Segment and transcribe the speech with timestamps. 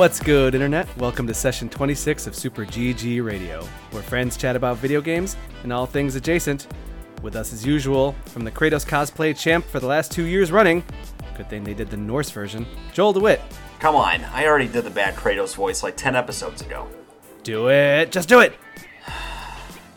[0.00, 0.88] What's good, Internet?
[0.96, 5.70] Welcome to session 26 of Super GG Radio, where friends chat about video games and
[5.74, 6.68] all things adjacent.
[7.20, 10.82] With us, as usual, from the Kratos cosplay champ for the last two years running.
[11.36, 12.64] Good thing they did the Norse version.
[12.94, 13.42] Joel DeWitt.
[13.78, 16.88] Come on, I already did the bad Kratos voice like 10 episodes ago.
[17.42, 18.10] Do it.
[18.10, 18.54] Just do it.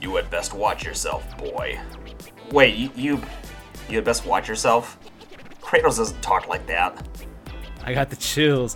[0.01, 1.79] You had best watch yourself, boy.
[2.51, 3.21] Wait, you you,
[3.87, 4.99] you had best watch yourself?
[5.61, 7.07] Kratos doesn't talk like that.
[7.85, 8.75] I got the chills.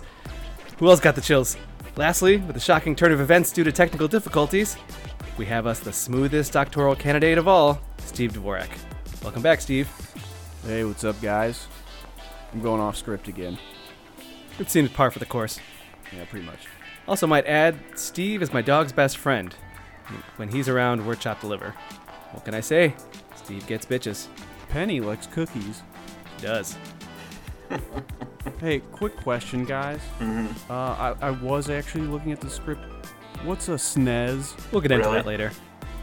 [0.78, 1.56] Who else got the chills?
[1.96, 4.76] Lastly, with a shocking turn of events due to technical difficulties,
[5.36, 8.68] we have us the smoothest doctoral candidate of all, Steve Dvorak.
[9.24, 9.88] Welcome back, Steve.
[10.64, 11.66] Hey, what's up, guys?
[12.52, 13.58] I'm going off script again.
[14.60, 15.58] It seems par for the course.
[16.16, 16.60] Yeah, pretty much.
[17.08, 19.52] Also, might add, Steve is my dog's best friend.
[20.36, 21.74] When he's around, we're chopped liver.
[22.30, 22.94] What can I say?
[23.34, 24.28] Steve gets bitches.
[24.68, 25.82] Penny likes cookies.
[26.36, 26.76] He does.
[28.60, 30.00] Hey, quick question, guys.
[30.20, 32.82] Uh, I, I was actually looking at the script.
[33.44, 34.72] What's a SNES?
[34.72, 35.18] We'll get into Really?
[35.18, 35.52] that later.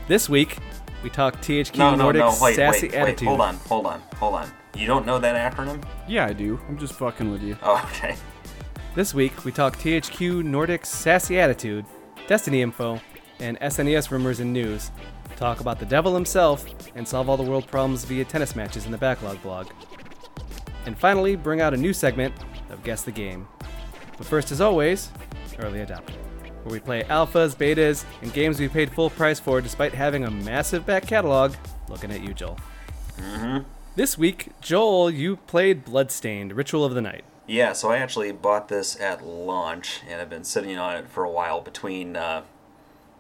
[0.08, 0.58] This week,
[1.04, 3.28] we talk THQ No, no, Nordic's no, wait, sassy wait, wait, attitude.
[3.28, 4.50] hold on, hold on, hold on.
[4.78, 5.84] You don't know that acronym?
[6.08, 6.60] Yeah, I do.
[6.70, 7.58] I'm just fucking with you.
[7.64, 8.16] Oh, okay.
[8.94, 11.86] This week, we talk THQ Nordic's sassy attitude,
[12.28, 13.02] Destiny info,
[13.40, 14.92] and SNES rumors and news.
[15.36, 18.92] Talk about the devil himself, and solve all the world problems via tennis matches in
[18.92, 19.68] the backlog blog.
[20.86, 22.34] And finally, bring out a new segment
[22.70, 23.48] of Guess the Game.
[24.18, 25.10] But first, as always,
[25.60, 26.16] Early Adopter,
[26.64, 30.32] where we play alphas, betas, and games we paid full price for despite having a
[30.32, 31.56] massive back catalog.
[31.90, 32.60] Looking at you, Joel.
[33.18, 33.70] Mm-hmm.
[33.96, 37.24] This week, Joel, you played Bloodstained, Ritual of the Night.
[37.48, 41.24] Yeah, so I actually bought this at launch and I've been sitting on it for
[41.24, 42.42] a while between uh,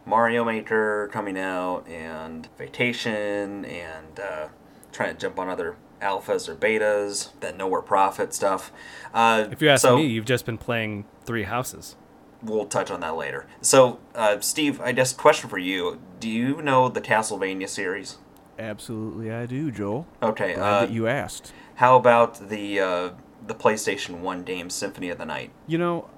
[0.06, 4.48] Mario Maker coming out and Vacation and uh,
[4.92, 8.72] trying to jump on other alphas or betas, that nowhere profit stuff.
[9.14, 11.96] Uh, If you ask so me, you've just been playing Three Houses.
[12.44, 13.48] we'll touch on that later.
[13.62, 18.18] So, uh, Steve, I guess question for you: Do you know the Castlevania series?
[18.60, 20.08] Absolutely, I do, Joel.
[20.24, 21.54] Okay, Glad uh, that you asked.
[21.76, 23.10] how about the uh,
[23.46, 25.52] the PlayStation One game Symphony of the Night?
[25.68, 26.10] You know,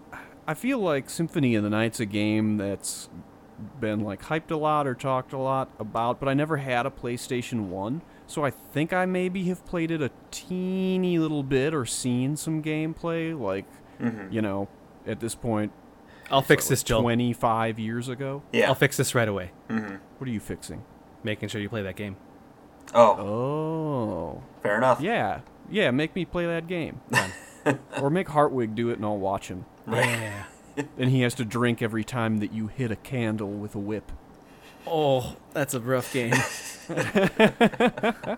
[0.48, 3.10] I feel like Symphony of the Night's a game that's
[3.80, 6.92] been like hyped a lot or talked a lot about, but I never had a
[6.92, 8.02] PlayStation 1.
[8.28, 12.62] So I think I maybe have played it a teeny little bit or seen some
[12.62, 13.66] gameplay like,
[14.02, 14.32] Mm-hmm.
[14.32, 14.68] you know,
[15.08, 15.72] at this point
[16.30, 17.02] I'll fix like this, Joel.
[17.02, 18.44] 25 years ago.
[18.52, 18.68] Yeah.
[18.68, 19.52] I'll fix this right away.
[19.70, 20.84] What are you fixing?
[21.24, 22.16] Making sure you play that game.
[22.94, 24.44] oh, Oh.
[24.62, 25.02] fair enough.
[25.02, 25.40] Yeah.
[25.70, 27.02] Yeah, make me play that game.
[28.02, 29.66] or make Hartwig do it and I'll watch him.
[29.90, 30.44] Yeah.
[30.96, 34.12] Then he has to drink every time that you hit a candle with a whip.
[34.90, 36.34] Oh, that's a rough game.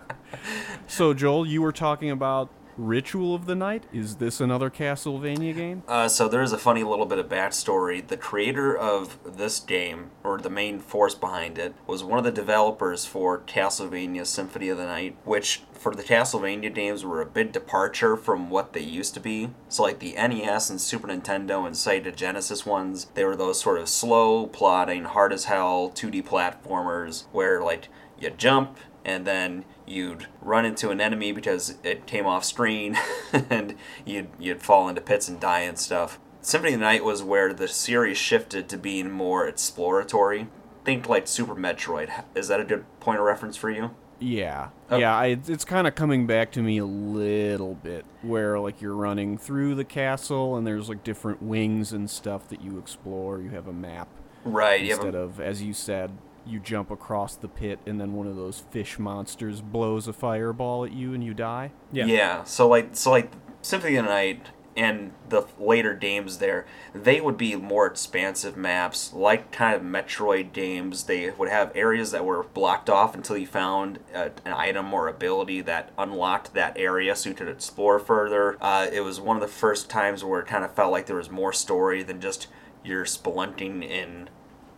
[0.86, 3.84] So, Joel, you were talking about Ritual of the Night.
[3.92, 5.82] Is this another Castlevania game?
[5.86, 8.06] Uh, so there's a funny little bit of backstory.
[8.06, 12.32] The creator of this game, or the main force behind it, was one of the
[12.32, 17.52] developers for Castlevania Symphony of the Night, which for the Castlevania games were a big
[17.52, 19.50] departure from what they used to be.
[19.68, 23.78] So like the NES and Super Nintendo and Sega Genesis ones, they were those sort
[23.78, 30.26] of slow, plodding, hard as hell 2D platformers where like you jump and then you'd
[30.40, 32.96] run into an enemy because it came off screen
[33.50, 33.74] and
[34.04, 36.18] you'd you'd fall into pits and die and stuff.
[36.42, 40.48] Symphony of the Night was where the series shifted to being more exploratory.
[40.84, 42.10] Think like Super Metroid.
[42.34, 43.90] Is that a good point of reference for you?
[44.18, 44.70] Yeah.
[44.90, 44.96] Oh.
[44.96, 48.94] Yeah, I, it's kind of coming back to me a little bit where like you're
[48.94, 53.40] running through the castle and there's like different wings and stuff that you explore.
[53.40, 54.08] You have a map
[54.44, 54.88] Right.
[54.88, 56.16] Instead a, of as you said,
[56.50, 60.84] you jump across the pit and then one of those fish monsters blows a fireball
[60.84, 61.72] at you and you die.
[61.92, 62.06] Yeah.
[62.06, 62.44] Yeah.
[62.44, 64.46] So like so like Symphony of the Night
[64.76, 70.52] and the later games there, they would be more expansive maps, like kind of Metroid
[70.52, 71.04] games.
[71.04, 75.08] They would have areas that were blocked off until you found a, an item or
[75.08, 78.56] ability that unlocked that area so you could explore further.
[78.62, 81.16] Uh, it was one of the first times where it kind of felt like there
[81.16, 82.46] was more story than just
[82.84, 84.30] you're spelunking in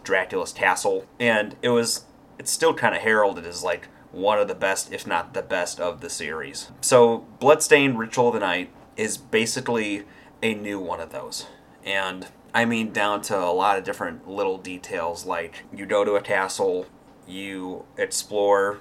[0.04, 2.04] Dracula's castle, and it was
[2.38, 5.80] it's still kind of heralded as like one of the best, if not the best,
[5.80, 6.70] of the series.
[6.80, 10.04] So, Bloodstained Ritual of the Night is basically
[10.42, 11.46] a new one of those,
[11.84, 15.24] and I mean down to a lot of different little details.
[15.24, 16.86] Like you go to a castle,
[17.26, 18.78] you explore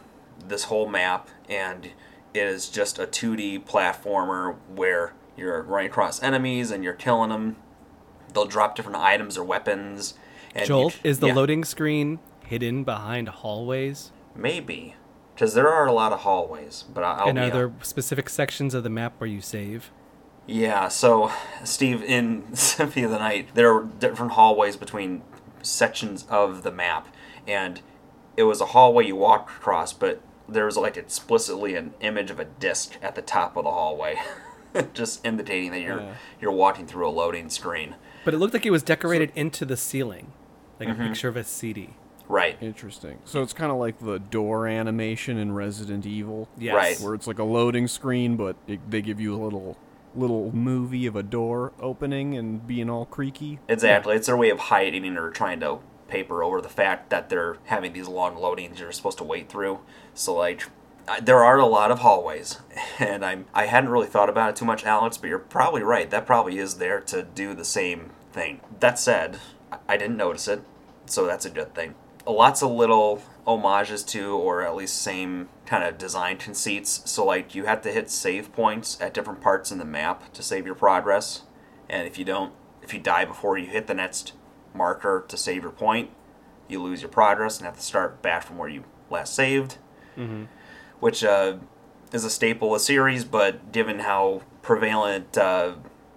[0.48, 1.86] this whole map, and
[2.34, 7.58] it is just a 2D platformer where you're running across enemies and you're killing them.
[8.34, 10.14] They'll drop different items or weapons.
[10.56, 14.12] And Joel, is the yeah, loading screen hidden behind hallways?
[14.36, 14.96] Maybe.
[15.34, 18.84] Because there are a lot of hallways, but I'll and are there specific sections of
[18.84, 19.92] the map where you save?
[20.46, 21.32] Yeah, so
[21.64, 25.22] Steve, in Symphony of the Night, there are different hallways between
[25.62, 27.08] sections of the map,
[27.48, 27.82] and
[28.38, 32.40] it was a hallway you walked across, but there was like explicitly an image of
[32.40, 34.18] a disc at the top of the hallway,
[34.94, 36.14] just indicating that you're Yeah.
[36.42, 37.96] you're walking through a loading screen.
[38.26, 40.34] But it looked like it was decorated into the ceiling,
[40.82, 41.08] like a mm-hmm.
[41.10, 41.92] picture of a CD.
[42.28, 42.58] Right.
[42.62, 43.20] Interesting.
[43.26, 46.74] So it's kind of like the door animation in Resident Evil, Yes.
[46.74, 47.00] Right.
[47.00, 49.78] where it's like a loading screen, but it, they give you a little
[50.14, 53.60] little movie of a door opening and being all creaky.
[53.70, 54.16] Exactly.
[54.16, 55.80] It's their way of hiding or trying to
[56.10, 59.80] paper over the fact that they're having these long loadings you're supposed to wait through.
[60.14, 60.64] So like
[61.22, 62.60] there are a lot of hallways
[63.00, 66.10] and I'm I hadn't really thought about it too much Alex, but you're probably right.
[66.10, 68.62] That probably is there to do the same thing.
[68.80, 69.40] That said,
[69.72, 70.64] I- I didn't notice it.
[71.12, 71.96] So that's a good thing.
[72.26, 77.02] Lots of little homages to or at least same kind of design conceits.
[77.10, 80.42] So like you have to hit save points at different parts in the map to
[80.42, 81.42] save your progress.
[81.90, 84.32] And if you don't, if you die before you hit the next
[84.74, 86.12] marker to save your point,
[86.70, 89.78] you lose your progress and have to start back from where you last saved.
[91.02, 91.58] Which uh,
[92.14, 95.74] is a staple of the series, but given how prevalent uh,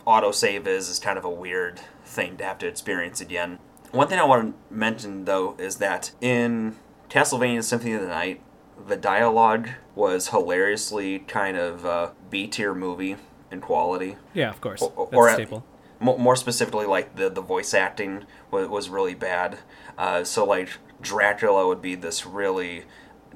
[0.07, 3.59] autosave is, is kind of a weird thing to have to experience again.
[3.95, 6.77] One thing I want to mention though is that in
[7.09, 8.41] Castlevania Symphony of the Night,
[8.89, 13.17] the dialogue was hilariously kind of uh, B tier movie
[13.53, 14.17] in quality.
[14.35, 14.83] Yeah, of course.
[14.83, 18.89] Or- or- That's or a at- more specifically, like the the voice acting was, was
[18.89, 19.59] really bad.
[19.97, 20.71] Uh, so like
[21.01, 22.85] Dracula would be this really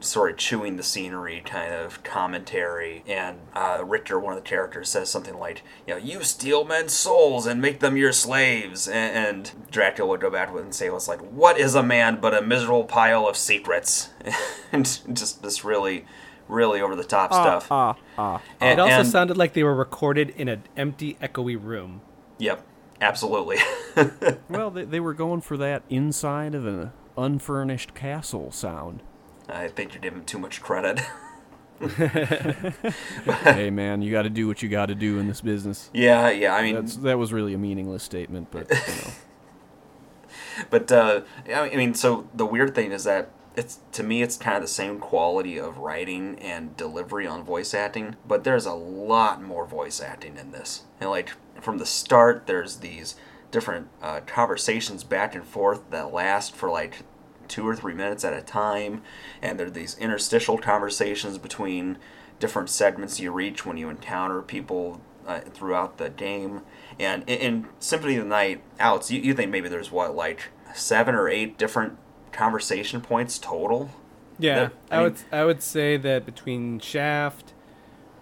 [0.00, 4.88] sort of chewing the scenery kind of commentary, and uh, Richter, one of the characters,
[4.88, 9.16] says something like, "You know, you steal men's souls and make them your slaves," and,
[9.16, 12.18] and Dracula would go back to it and say, "It's like, what is a man
[12.20, 14.10] but a miserable pile of secrets?"
[14.72, 16.04] and just this really,
[16.48, 17.66] really over the top stuff.
[17.70, 18.40] Ah, ah.
[18.60, 22.00] And- It also and- sounded like they were recorded in an empty, echoey room.
[22.38, 22.64] Yep,
[23.00, 23.56] absolutely.
[24.48, 29.02] Well, they, they were going for that inside of an unfurnished castle sound.
[29.48, 31.00] I think you're giving too much credit.
[33.44, 35.90] hey, man, you got to do what you got to do in this business.
[35.94, 36.54] yeah, yeah.
[36.54, 39.10] I mean, That's that was really a meaningless statement, but you know.
[40.70, 41.20] but uh,
[41.54, 44.68] I mean, so the weird thing is that it's to me, it's kind of the
[44.68, 50.00] same quality of writing and delivery on voice acting, but there's a lot more voice
[50.00, 50.82] acting in this.
[51.00, 53.16] And like from the start, there's these
[53.50, 57.02] different uh, conversations back and forth that last for like
[57.48, 59.02] two or three minutes at a time,
[59.42, 61.98] and there are these interstitial conversations between
[62.38, 66.60] different segments you reach when you encounter people uh, throughout the game.
[66.98, 70.50] And in, in Symphony of the Night, Alex, you, you think maybe there's what like
[70.74, 71.98] seven or eight different
[72.32, 73.90] conversation points total?
[74.38, 77.52] Yeah, That- I I, mean- would I would say that between Shaft,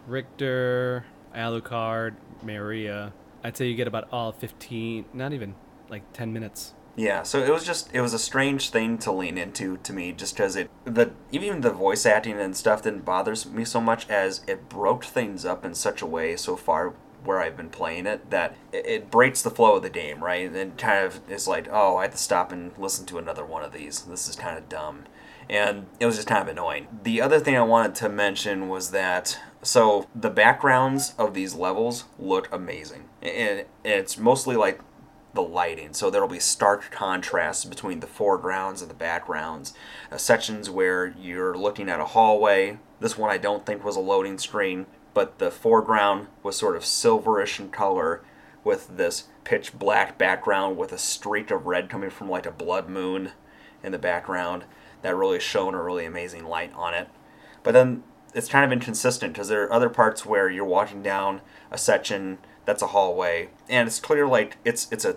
[0.07, 3.13] Richter, Alucard, Maria,
[3.45, 5.55] I'd say you get about all 15, not even
[5.89, 6.75] like 10 minutes.
[6.97, 10.13] Yeah, so it was just it was a strange thing to lean into to me,
[10.13, 14.09] just because it the even the voice acting and stuff didn't bother me so much
[14.09, 18.07] as it broke things up in such a way so far where I've been playing
[18.07, 20.51] it that it, it breaks the flow of the game, right?
[20.51, 23.63] And kind of is like, oh, I have to stop and listen to another one
[23.63, 24.03] of these.
[24.03, 25.05] This is kind of dumb,
[25.51, 26.87] and it was just kind of annoying.
[27.03, 32.05] The other thing I wanted to mention was that so the backgrounds of these levels
[32.19, 34.81] look amazing, and it's mostly like
[35.37, 35.95] the lighting.
[35.95, 39.73] So there'll be stark contrasts between the foregrounds and the backgrounds.
[40.11, 42.79] Uh, sections where you're looking at a hallway.
[42.99, 46.83] This one I don't think was a loading screen, but the foreground was sort of
[46.83, 48.23] silverish in color
[48.65, 52.89] with this pitch black background with a streak of red coming from like a blood
[52.89, 53.31] moon
[53.83, 54.65] in the background
[55.03, 57.09] that really shone a really amazing light on it.
[57.63, 58.03] But then
[58.35, 61.41] it's kind of inconsistent because there are other parts where you're walking down
[61.71, 65.17] a section that's a hallway, and it's clear like it's it's a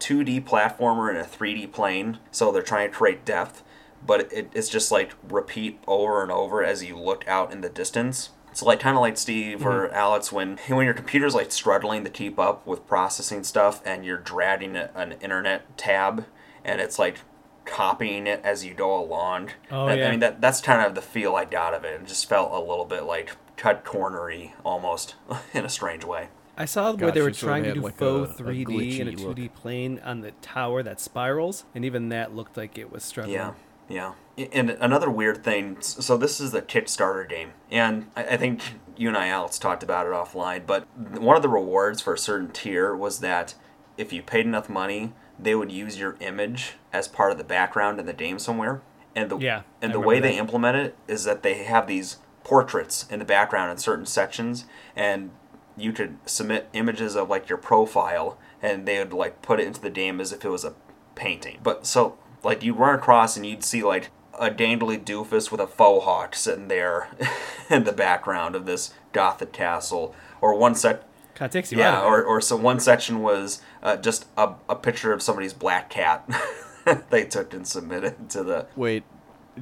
[0.00, 3.62] 2D platformer in a 3D plane, so they're trying to create depth,
[4.04, 7.68] but it, it's just like repeat over and over as you look out in the
[7.68, 8.30] distance.
[8.50, 9.94] It's like kind of like Steve or mm-hmm.
[9.94, 14.16] Alex when when your computer's like struggling to keep up with processing stuff, and you're
[14.16, 16.24] dragging an internet tab,
[16.64, 17.18] and it's like
[17.66, 19.50] copying it as you go along.
[19.70, 22.00] Oh, I- I mean that that's kind of the feel I got of it.
[22.00, 25.16] It just felt a little bit like cut cornery almost
[25.52, 26.28] in a strange way.
[26.56, 28.46] I saw where they were Gotcha, so it trying to do like faux a- a
[28.46, 29.54] 3D in a 2D look.
[29.54, 33.34] plane on the tower that spirals, and even that looked like it was struggling.
[33.36, 33.52] Yeah,
[33.88, 34.12] yeah.
[34.52, 35.78] And another weird thing.
[35.80, 38.62] So this is the Kickstarter game, and I, I think
[38.96, 40.66] you and I, Alex, talked about it offline.
[40.66, 43.54] But one of the rewards for a certain tier was that
[43.98, 48.00] if you paid enough money, they would use your image as part of the background
[48.00, 48.80] in the game somewhere.
[49.14, 51.86] And the Yeah, and I the remember way they implement it is that they have
[51.86, 55.30] these portraits in the background in certain sections, and
[55.76, 59.80] you could submit images of like your profile, and they would like put it into
[59.80, 60.74] the game as if it was a
[61.14, 61.58] painting.
[61.62, 65.66] But so like you'd run across and you'd see like a dandly doofus with a
[65.66, 67.08] faux hawk sitting there
[67.70, 71.02] in the background of this gothic castle, or one sec.
[71.34, 72.04] Kind of takes you Yeah, out.
[72.04, 76.26] or, or so one section was uh, just a, a picture of somebody's black cat
[77.10, 78.66] they took and submitted to the.
[78.76, 79.04] Wait,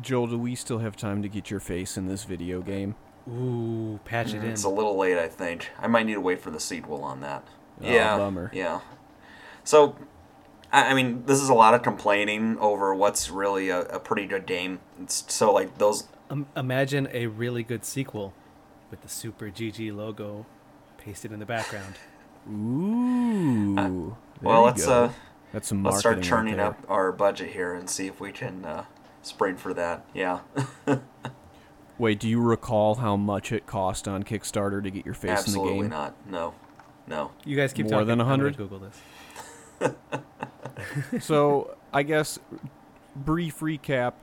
[0.00, 2.94] Joel, do we still have time to get your face in this video game?
[3.28, 4.50] Ooh, patch it in.
[4.50, 5.70] It's a little late, I think.
[5.78, 7.44] I might need to wait for the sequel on that.
[7.82, 8.50] Oh, yeah, bummer.
[8.54, 8.80] yeah.
[9.64, 9.96] So,
[10.72, 14.26] I, I mean, this is a lot of complaining over what's really a, a pretty
[14.26, 14.80] good game.
[15.00, 16.06] It's so like those.
[16.30, 18.34] Um, imagine a really good sequel
[18.90, 20.46] with the Super GG logo
[20.98, 21.94] pasted in the background.
[22.50, 23.74] Ooh.
[23.74, 24.12] there
[24.42, 25.04] well, let's go.
[25.04, 25.12] uh,
[25.52, 28.64] That's some let's start churning right up our budget here and see if we can
[28.66, 28.84] uh,
[29.22, 30.04] spring for that.
[30.12, 30.40] Yeah,
[30.84, 31.02] there.
[31.98, 35.52] Wait, do you recall how much it cost on Kickstarter to get your face in
[35.52, 35.66] the game?
[35.66, 35.90] absolutely game?
[35.90, 36.14] not.
[36.28, 36.54] No,
[37.06, 37.30] no.
[37.44, 38.08] You guys keep More talking.
[38.08, 38.56] than I'm gonna 100?
[38.56, 38.78] Google
[39.80, 39.94] this.
[41.24, 42.38] so I guess
[43.14, 44.14] brief recap.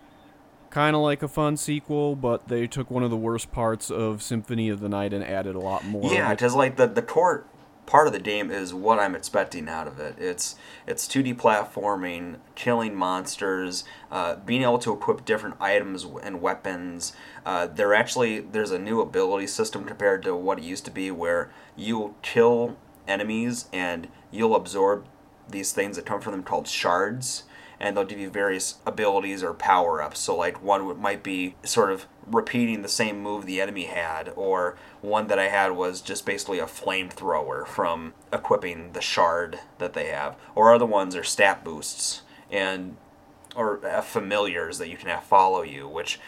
[0.70, 4.22] Kind of like a fun sequel, but they took one of the worst parts of
[4.24, 6.14] Symphony of the Night and added a lot more.
[6.14, 6.36] Yeah, it.
[6.36, 7.46] because like the the core
[7.92, 10.16] part of the game is what I'm expecting out of it.
[10.18, 10.56] It's
[10.88, 17.12] it's 2D platforming, killing monsters, uh, being able to equip different items and weapons.
[17.46, 21.12] Uh, there actually there's a new ability system compared to what it used to be,
[21.12, 22.78] where you'll kill
[23.10, 25.06] enemies and you'll absorb
[25.50, 27.44] these things that come from them called shards
[27.82, 30.20] and they'll give you various abilities or power ups.
[30.20, 34.78] So, like, one might be sort of repeating the same move the enemy had, or
[35.02, 40.08] one that I had was just basically a flamethrower from equipping the shard that they
[40.10, 42.22] have, or other ones are stat boosts
[42.52, 42.98] and
[43.56, 46.20] or uh, familiars that you can have follow you, which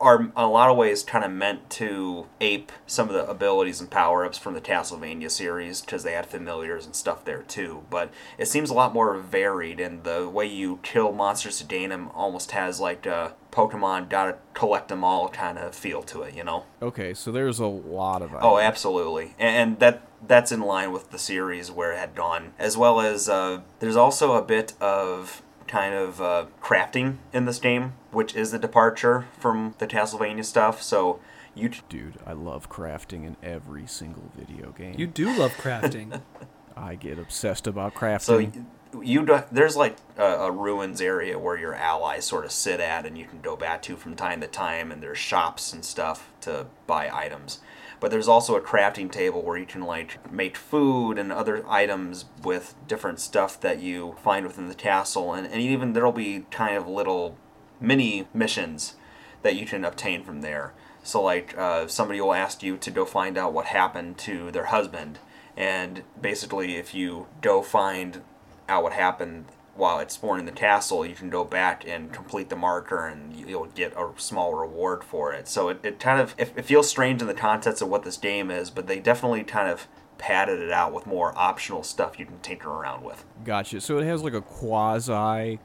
[0.00, 3.80] are in a lot of ways kind of meant to ape some of the abilities
[3.80, 7.84] and power ups from the Castlevania series because they had familiars and stuff there too.
[7.90, 11.90] But it seems a lot more varied, and the way you kill monsters to gain
[11.90, 16.34] them almost has like a Pokemon gotta collect them all kind of feel to it,
[16.34, 16.64] you know?
[16.82, 21.18] Okay, so there's a lot of Oh, absolutely, and that that's in line with the
[21.18, 25.94] series where it had gone, as well as uh, there's also a bit of kind
[25.94, 30.80] of uh, crafting in this game, which is a departure from the Castlevania stuff.
[30.80, 31.20] So
[31.54, 34.94] you Dude, I love crafting in every single video game.
[34.96, 36.22] You do love crafting.
[36.76, 38.22] I get obsessed about crafting.
[38.22, 38.66] so you,
[39.02, 43.04] you do, there's like a, a ruins area where your allies sort of sit at,
[43.04, 46.32] and you can go back to from time to time, and there's shops and stuff
[46.40, 47.60] to buy items.
[48.00, 52.24] But there's also a crafting table where you can like make food and other items
[52.42, 56.78] with different stuff that you find within the castle, and, and even there'll be kind
[56.78, 57.36] of little
[57.80, 58.94] mini missions
[59.42, 60.72] that you can obtain from there.
[61.02, 64.66] So like uh, somebody will ask you to go find out what happened to their
[64.66, 65.18] husband,
[65.56, 68.22] and basically if you go find
[68.68, 73.06] out what happened while exploring the castle, you can go back and complete the marker,
[73.06, 75.46] and you'll get a small reward for it.
[75.46, 78.16] So it, it kind of it, it feels strange in the context of what this
[78.16, 79.86] game is, but they definitely kind of
[80.18, 83.24] padded it out with more optional stuff you can tinker around with.
[83.44, 83.80] Gotcha.
[83.82, 85.58] So it has like a quasi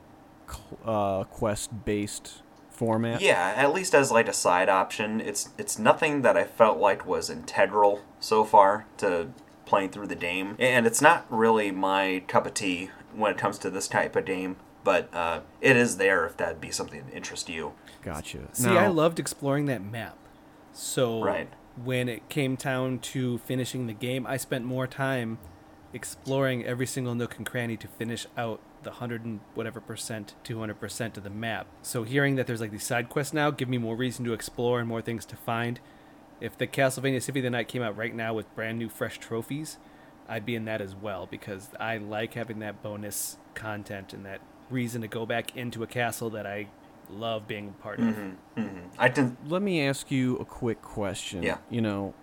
[0.86, 3.22] uh, quest based format.
[3.22, 5.22] Yeah, at least as like a side option.
[5.22, 9.30] It's it's nothing that I felt like was integral so far to
[9.66, 13.58] playing through the game, and it's not really my cup of tea when it comes
[13.60, 14.58] to this type of game.
[14.84, 17.74] But uh, it is there if that'd be something that interests you.
[18.02, 18.40] Gotcha.
[18.54, 20.18] See, Now- I loved exploring that map.
[20.74, 21.48] So Right.
[21.84, 25.38] when it came down to finishing the game, I spent more time
[25.94, 30.60] exploring every single nook and cranny to finish out the hundred and whatever percent, two
[30.60, 31.68] hundred percent of the map.
[31.82, 34.80] So hearing that there's like these side quests now give me more reason to explore
[34.80, 35.80] and more things to find.
[36.40, 39.20] If the Castlevania Symphony of the Night came out right now with brand new fresh
[39.20, 39.78] trophies,
[40.28, 44.42] I'd be in that as well because I like having that bonus content and that
[44.70, 46.68] reason to go back into a castle that I
[47.10, 48.16] love being a part of.
[48.16, 49.38] hmm I can.
[49.48, 51.44] Let me ask you a quick question.
[51.44, 51.58] Yeah.
[51.70, 52.14] You know,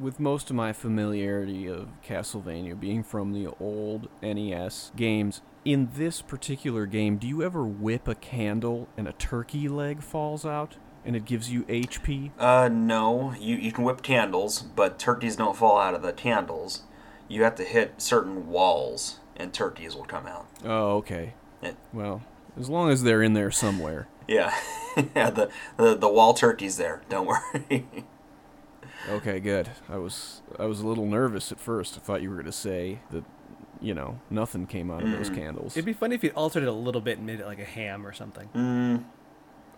[0.00, 6.22] with most of my familiarity of Castlevania being from the old NES games, in this
[6.22, 11.16] particular game, do you ever whip a candle and a turkey leg falls out and
[11.16, 12.30] it gives you HP?
[12.38, 16.82] Uh, no, you you can whip candles, but turkeys don't fall out of the candles.
[17.28, 20.46] You have to hit certain walls, and turkeys will come out.
[20.64, 21.34] Oh, okay.
[21.62, 21.72] Yeah.
[21.92, 22.22] Well,
[22.58, 24.08] as long as they're in there somewhere.
[24.28, 24.54] Yeah,
[25.16, 25.30] yeah.
[25.30, 27.02] The, the the wall turkey's there.
[27.08, 27.86] Don't worry.
[29.10, 29.68] Okay, good.
[29.88, 31.96] I was I was a little nervous at first.
[31.96, 33.24] I thought you were going to say that,
[33.80, 35.34] you know, nothing came out of those Mm.
[35.34, 35.76] candles.
[35.76, 37.64] It'd be funny if you altered it a little bit and made it like a
[37.64, 38.48] ham or something.
[38.54, 39.04] Mm,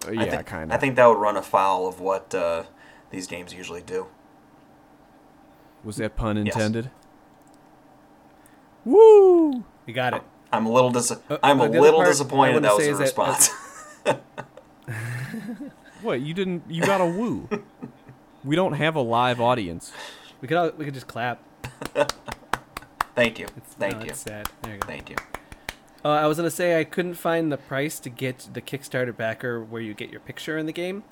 [0.07, 0.81] Uh, I yeah, think, kind I of.
[0.81, 2.64] think that would run afoul of what uh,
[3.11, 4.09] these games usually do.
[5.83, 6.54] Was that pun Yes.
[6.54, 6.90] intended?
[8.85, 9.64] Woo!
[9.87, 10.23] You got it.
[10.52, 12.75] I'm a little dis- Uh, I'm a the other little part I disappointed wanna that
[12.76, 13.50] was say a is that- response.
[16.02, 16.64] What you didn't?
[16.69, 17.49] You got a woo.
[18.44, 19.92] we don't have a live audience.
[20.40, 21.42] We could all, we could just clap.
[23.14, 23.46] Thank you.
[23.56, 24.10] It's, Thank no, you.
[24.10, 24.48] It's sad.
[24.62, 24.86] There you go.
[24.86, 25.16] Thank you.
[26.04, 29.62] Uh, I was gonna say I couldn't find the price to get the Kickstarter backer
[29.62, 31.02] where you get your picture in the game,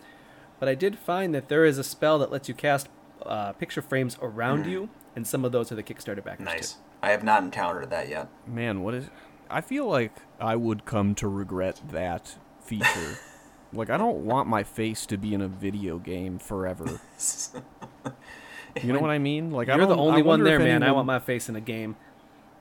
[0.60, 2.88] but I did find that there is a spell that lets you cast
[3.24, 6.46] uh, picture frames around you, and some of those are the Kickstarter backers.
[6.46, 6.54] Mm.
[6.54, 6.72] Nice.
[6.74, 6.78] Too.
[7.02, 8.28] I have not encountered that yet.
[8.46, 9.06] Man, what is?
[9.48, 13.18] I feel like I would come to regret that feature.
[13.72, 17.00] like I don't want my face to be in a video game forever.
[18.82, 19.50] You know what I mean?
[19.50, 20.82] Like You're the don't- I only one there, if man.
[20.82, 21.94] I want my face in a game.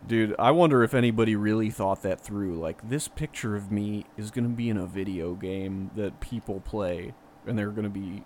[0.05, 2.55] Dude, I wonder if anybody really thought that through.
[2.55, 6.59] Like, this picture of me is going to be in a video game that people
[6.59, 7.13] play,
[7.47, 8.23] and they're going to be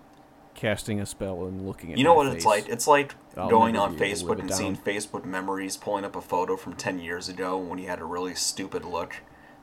[0.55, 2.35] casting a spell and looking at You know my what face.
[2.37, 2.69] it's like?
[2.69, 4.77] It's like I'll going on be able to live Facebook it and seeing.
[4.77, 8.33] Facebook memories, pulling up a photo from 10 years ago when you had a really
[8.35, 9.17] stupid look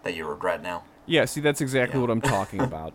[0.04, 0.84] that you regret now.
[1.06, 2.02] Yeah, see, that's exactly Yeah.
[2.02, 2.92] what I'm talking about.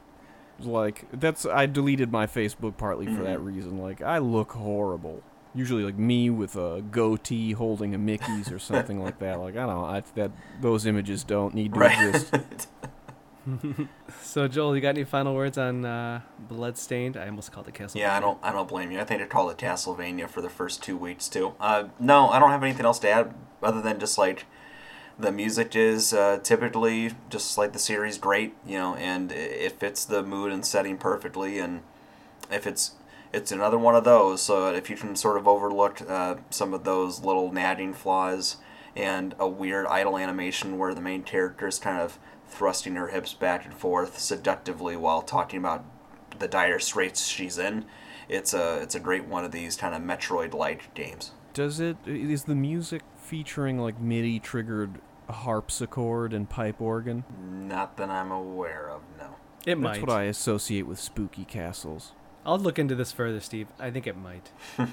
[0.59, 3.23] Like, that's I deleted my Facebook partly for Mm-hmm.
[3.23, 3.77] that reason.
[3.77, 5.21] Like, I look horrible.
[5.55, 9.39] Usually, like me with a goatee holding a Mickey's or something like that.
[9.39, 9.85] Like, I don't know.
[9.85, 12.09] I, that those images don't need to Right.
[12.09, 12.67] exist.
[14.21, 17.15] So Joel, you got any final words on uh, Bloodstained?
[17.15, 17.95] I almost called it Castlevania.
[17.95, 18.99] Yeah, I don't I don't blame you.
[18.99, 21.53] I think they called it Castlevania for the first two weeks too.
[21.59, 23.33] Uh, no, I don't have anything else to add
[23.63, 24.45] other than just like
[25.19, 29.79] the music is uh, typically just like the series great, you know, and it- it
[29.79, 31.59] fits the mood and setting perfectly.
[31.59, 31.81] And
[32.51, 32.91] if it's
[33.33, 36.85] it's another one of those, so if you can sort of overlook uh, some of
[36.85, 38.55] those little nagging flaws
[38.95, 43.33] and a weird idle animation where the main character is kind of thrusting her hips
[43.33, 45.83] back and forth seductively while talking about
[46.39, 47.83] the dire straits she's in.
[48.29, 51.31] It's a it's a great one of these kind of Metroid-like games.
[51.53, 51.97] Does it?
[52.05, 57.23] Is the music featuring like MIDI triggered harpsichord and pipe organ?
[57.39, 59.01] Not that I'm aware of.
[59.17, 59.35] No.
[59.65, 60.01] It That's might.
[60.01, 62.13] what I associate with spooky castles.
[62.45, 63.67] I'll look into this further, Steve.
[63.79, 64.51] I think it might.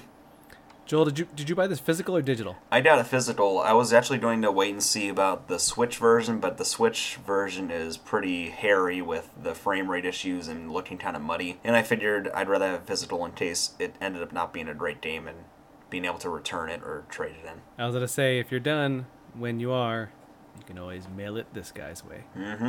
[0.85, 2.57] Joel, did you did you buy this physical or digital?
[2.71, 3.57] I got a physical.
[3.59, 7.17] I was actually going to wait and see about the Switch version, but the Switch
[7.25, 11.59] version is pretty hairy with the frame rate issues and looking kind of muddy.
[11.63, 14.67] And I figured I'd rather have a physical in case it ended up not being
[14.67, 15.45] a great game and
[15.89, 17.61] being able to return it or trade it in.
[17.79, 20.11] I was gonna say if you're done when you are,
[20.67, 22.23] you can always mail it this guy's way.
[22.37, 22.65] Mm-hmm.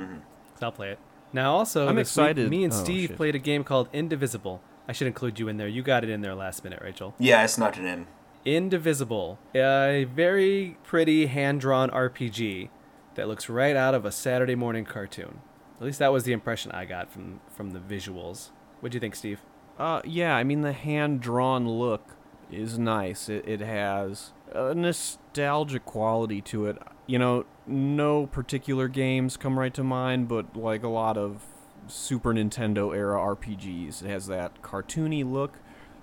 [0.00, 0.16] Mm-hmm.
[0.58, 0.98] So I'll play it.
[1.32, 2.50] Now also, I'm this week, excited.
[2.50, 3.16] me and Oh, Steve shit.
[3.16, 4.62] played a game called Indivisible.
[4.86, 5.68] I should include you in there.
[5.68, 7.14] You got it in there last minute, Rachel.
[7.18, 8.06] Yeah, I snuck it in.
[8.44, 12.68] Indivisible, a very pretty hand-drawn RPG
[13.14, 15.40] that looks right out of a Saturday morning cartoon.
[15.78, 18.50] At least that was the impression I got from from the visuals.
[18.80, 19.40] What do you think, Steve?
[19.78, 22.14] Uh, yeah, I mean the hand drawn look
[22.50, 23.28] is nice.
[23.28, 26.78] It, it has a nostalgic quality to it.
[27.06, 31.42] You know, no particular games come right to mind, but like a lot of
[31.86, 35.58] Super Nintendo era RPGs, it has that cartoony look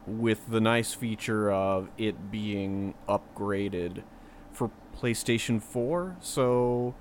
[0.05, 4.03] with the nice feature of it being upgraded
[4.51, 6.17] for PlayStation 4.
[6.19, 6.95] So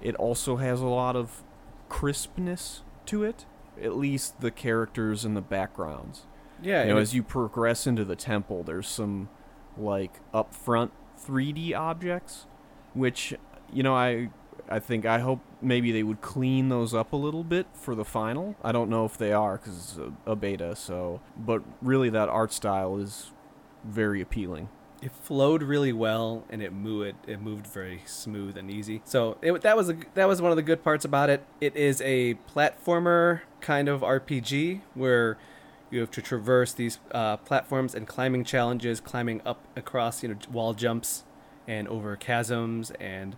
[0.00, 1.42] it also has a lot of
[1.88, 3.46] crispness to it.
[3.82, 6.26] At least the characters and the backgrounds.
[6.62, 9.28] Yeah, you know, as you progress into the temple, there's some
[9.76, 10.90] like upfront
[11.24, 12.46] 3D objects,
[12.94, 13.34] which
[13.72, 14.30] you know I
[14.68, 18.04] I think I hope maybe they would clean those up a little bit for the
[18.04, 18.56] final.
[18.62, 20.76] I don't know if they are because it's a, a beta.
[20.76, 23.32] So, but really that art style is
[23.84, 24.68] very appealing.
[25.00, 29.60] it flowed really well and it moved it, moved very smooth and easy so it,
[29.62, 32.34] that was a, that was one of the good parts about it it is a
[32.54, 35.36] platformer kind of rpg where
[35.92, 40.36] you have to traverse these uh, platforms and climbing challenges climbing up across you know
[40.50, 41.24] wall jumps
[41.68, 43.36] and over chasms and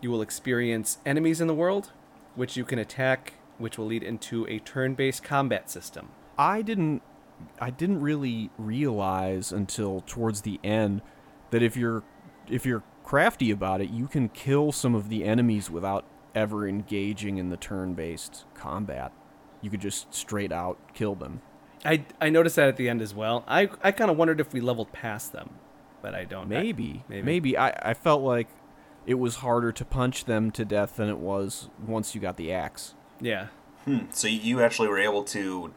[0.00, 1.90] you will experience enemies in the world
[2.34, 7.02] which you can attack which will lead into a turn-based combat system I didn't
[7.60, 11.02] I didn't really realize until towards the end
[11.50, 12.02] that if you're
[12.48, 16.04] if you're crafty about it, you can kill some of the enemies without
[16.34, 19.12] ever engaging in the turn-based combat.
[19.62, 21.40] You could just straight out kill them.
[21.84, 23.44] I, I noticed that at the end as well.
[23.46, 25.50] I, I kind of wondered if we leveled past them,
[26.02, 26.44] but I don't.
[26.52, 27.22] I- Maybe, maybe.
[27.22, 28.48] maybe, I I felt like
[29.06, 32.52] it was harder to punch them to death than it was once you got the
[32.52, 32.94] axe.
[33.20, 33.48] yeah.
[33.84, 33.98] Hmm.
[34.10, 35.72] So you actually were able to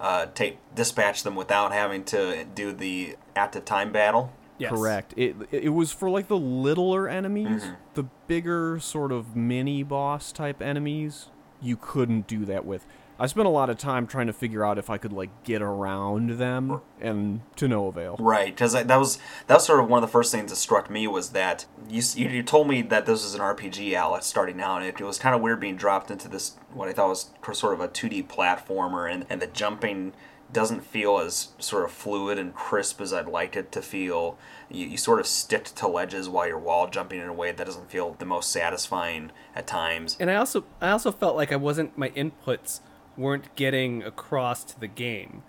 [0.00, 4.32] uh, take dispatch them without having to do the at the time battle.
[4.56, 4.70] Yes.
[4.72, 5.12] Correct.
[5.16, 7.74] It it was for like the littler enemies, Mm-hmm.
[7.94, 11.26] the bigger sort of mini boss type enemies.
[11.60, 12.86] You couldn't do that with.
[13.20, 15.60] I spent a lot of time trying to figure out if I could like get
[15.60, 18.16] around them, and to no avail.
[18.18, 20.88] Right, because that was that was sort of one of the first things that struck
[20.88, 24.58] me was that you you, you told me that this was an RPG, Alex, starting
[24.62, 27.10] out, and it, it was kind of weird being dropped into this what I thought
[27.10, 30.14] was sort of a 2D platformer, and and the jumping
[30.50, 34.38] doesn't feel as sort of fluid and crisp as I'd like it to feel.
[34.70, 37.64] You, you sort of stick to ledges while you're wall jumping in a way that
[37.64, 40.16] doesn't feel the most satisfying at times.
[40.18, 42.80] And I also I also felt like I wasn't my inputs
[43.16, 45.42] weren't getting across to the game.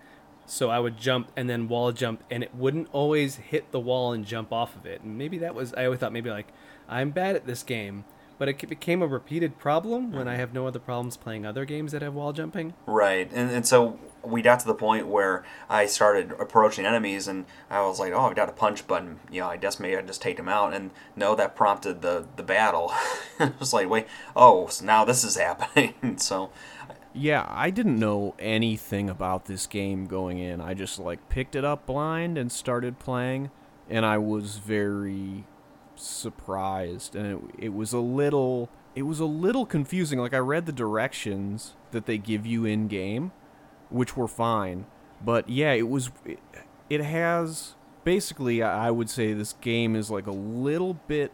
[0.45, 4.11] So I would jump and then wall jump and it wouldn't always hit the wall
[4.11, 5.01] and jump off of it.
[5.01, 6.47] And maybe that was I always thought maybe like
[6.89, 8.03] I'm bad at this game,
[8.37, 10.39] but it became a repeated problem when I mm-hmm.
[10.39, 12.73] have no other problems playing other games that have wall jumping.
[12.85, 17.45] Right, and, and so we got to the point where I started approaching enemies, and
[17.69, 19.19] I was like, "Oh, I've got a punch button.
[19.31, 22.25] You know, I guess maybe I just take them out." And no, that prompted the
[22.35, 22.91] the battle.
[23.39, 26.49] it was like, "Wait, oh, so now this is happening." so,
[27.13, 30.61] Yeah, I didn't know anything about this game going in.
[30.61, 33.51] I just like picked it up blind and started playing,
[33.89, 35.45] and I was very
[35.95, 40.19] surprised and it, it was a little it was a little confusing.
[40.19, 43.31] Like I read the directions that they give you in game,
[43.89, 44.85] which were fine,
[45.23, 46.39] but yeah, it was it,
[46.89, 51.31] it has basically I would say this game is like a little bit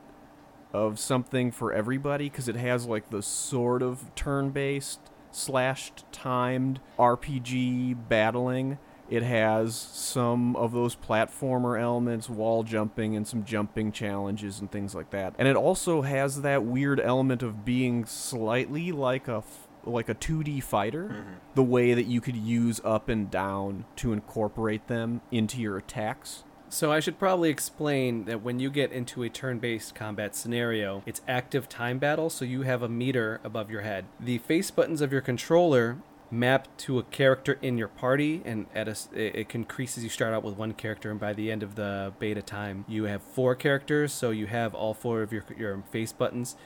[0.73, 4.99] of something for everybody because it has like the sort of turn-based
[5.31, 8.77] slashed timed RPG battling.
[9.09, 14.93] It has some of those platformer elements, wall jumping, and some jumping challenges and things
[14.93, 15.33] like that.
[15.37, 20.15] And it also has that weird element of being slightly like a f- like a
[20.15, 21.33] 2D fighter, mm-hmm.
[21.55, 26.43] the way that you could use up and down to incorporate them into your attacks.
[26.69, 31.21] So I should probably explain that when you get into a turn-based combat scenario, it's
[31.27, 34.05] active time battle, so you have a meter above your head.
[34.19, 35.97] The face buttons of your controller
[36.29, 40.03] map to a character in your party, and at a, it increases.
[40.03, 43.05] You start out with one character, and by the end of the beta time, you
[43.05, 44.11] have four characters.
[44.11, 46.57] So you have all four of your your face buttons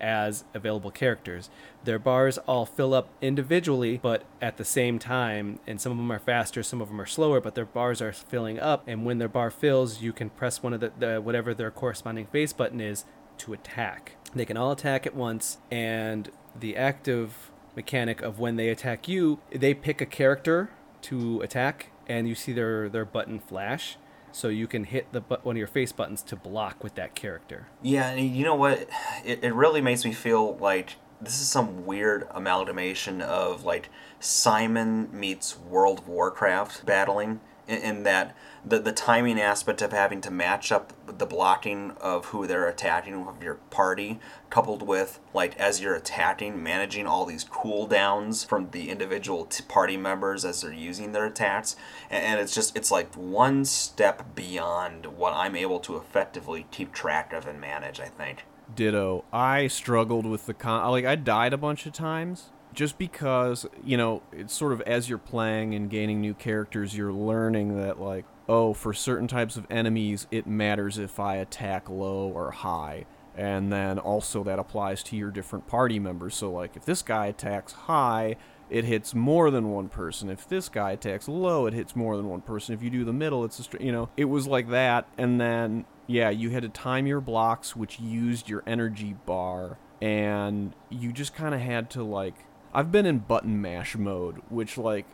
[0.00, 1.50] as available characters.
[1.84, 6.12] Their bars all fill up individually, but at the same time, and some of them
[6.12, 8.84] are faster, some of them are slower, but their bars are filling up.
[8.86, 12.26] And when their bar fills, you can press one of the, the whatever their corresponding
[12.26, 13.04] face button is
[13.38, 14.16] to attack.
[14.34, 19.38] They can all attack at once, and the active mechanic of when they attack you,
[19.50, 20.70] they pick a character
[21.02, 23.96] to attack, and you see their their button flash.
[24.38, 27.66] So you can hit the one of your face buttons to block with that character.
[27.82, 28.88] yeah, and you know what?
[29.24, 33.88] It, it really makes me feel like this is some weird amalgamation of like
[34.20, 40.20] Simon meets World of Warcraft battling, in, in that the the timing aspect of having
[40.22, 44.18] to match up the blocking of who they're attacking of your party,
[44.50, 49.96] coupled with like as you're attacking, managing all these cooldowns from the individual t- party
[49.96, 51.76] members as they're using their attacks,
[52.10, 56.92] and, and it's just it's like one step beyond what I'm able to effectively keep
[56.92, 58.00] track of and manage.
[58.00, 58.44] I think.
[58.74, 59.24] Ditto.
[59.32, 60.90] I struggled with the con.
[60.90, 65.08] Like I died a bunch of times just because you know it's sort of as
[65.08, 69.66] you're playing and gaining new characters, you're learning that like oh, for certain types of
[69.68, 73.04] enemies, it matters if I attack low or high.
[73.36, 76.36] And then also that applies to your different party members.
[76.36, 78.36] So like if this guy attacks high,
[78.70, 80.30] it hits more than one person.
[80.30, 82.74] If this guy attacks low, it hits more than one person.
[82.74, 85.40] If you do the middle, it's a str- you know, it was like that and
[85.40, 91.12] then yeah, you had to time your blocks which used your energy bar and you
[91.12, 92.36] just kind of had to like
[92.72, 95.06] I've been in button mash mode, which like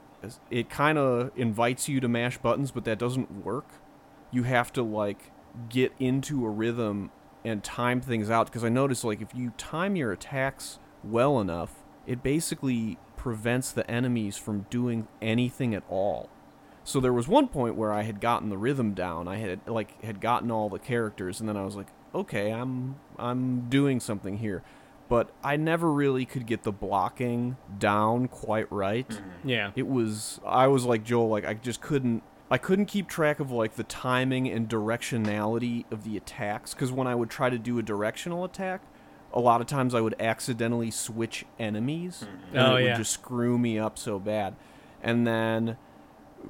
[0.51, 3.69] it kind of invites you to mash buttons, but that doesn't work.
[4.31, 5.31] You have to like
[5.69, 7.11] get into a rhythm
[7.45, 11.75] and time things out because I noticed like if you time your attacks well enough,
[12.07, 16.29] it basically prevents the enemies from doing anything at all.
[16.83, 19.29] So there was one point where I had gotten the rhythm down.
[19.29, 22.97] I had like had gotten all the characters and then I was like, "Okay, I'm
[23.19, 24.63] I'm doing something here."
[25.09, 29.09] But I never really could get the blocking down quite right.
[29.09, 29.49] Mm-hmm.
[29.49, 29.71] Yeah.
[29.77, 33.51] It was I was like Joel like I just couldn't I couldn't keep track of
[33.51, 37.79] like the timing and directionality of the attacks cuz when I would try to do
[37.79, 38.83] a directional attack,
[39.33, 42.57] a lot of times I would accidentally switch enemies mm-hmm.
[42.57, 42.97] and Oh, it yeah.
[42.97, 44.57] just screw me up so bad.
[45.03, 45.77] And then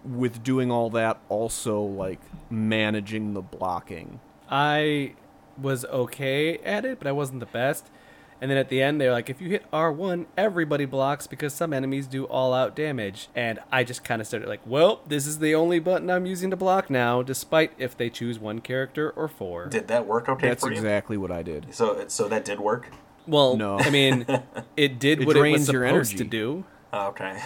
[0.04, 4.20] with doing all that also like managing the blocking.
[4.48, 5.14] I
[5.60, 7.90] was okay at it, but I wasn't the best.
[8.44, 11.72] And then at the end, they're like, if you hit R1, everybody blocks because some
[11.72, 13.28] enemies do all out damage.
[13.34, 16.50] And I just kind of started like, well, this is the only button I'm using
[16.50, 19.68] to block now, despite if they choose one character or four.
[19.68, 20.76] Did that work okay That's for you?
[20.76, 21.74] exactly what I did.
[21.74, 22.90] So so that did work.
[23.26, 23.78] Well, No.
[23.78, 24.26] I mean,
[24.76, 26.28] it did It what it was drains your supposed to energy.
[26.28, 26.64] do.
[26.92, 27.40] Ah, okay.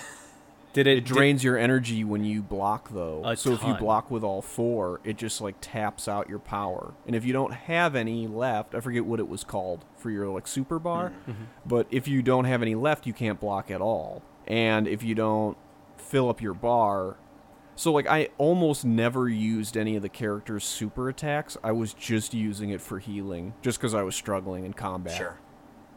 [0.78, 3.22] Did it, It drains your energy when you block though.
[3.24, 6.94] A so if you block with all four, it just like taps out your power.
[7.04, 10.28] And if you don't have any left, I forget what it was called for your
[10.28, 11.44] like super bar, Mm-hmm.
[11.66, 14.22] but if you don't have any left, you can't block at all.
[14.46, 15.56] And if you don't
[15.96, 17.16] fill up your bar,
[17.74, 21.56] so like I almost never used any of the characters' super attacks.
[21.64, 25.16] I was just using it for healing, just because I was struggling in combat.
[25.16, 25.38] Sure.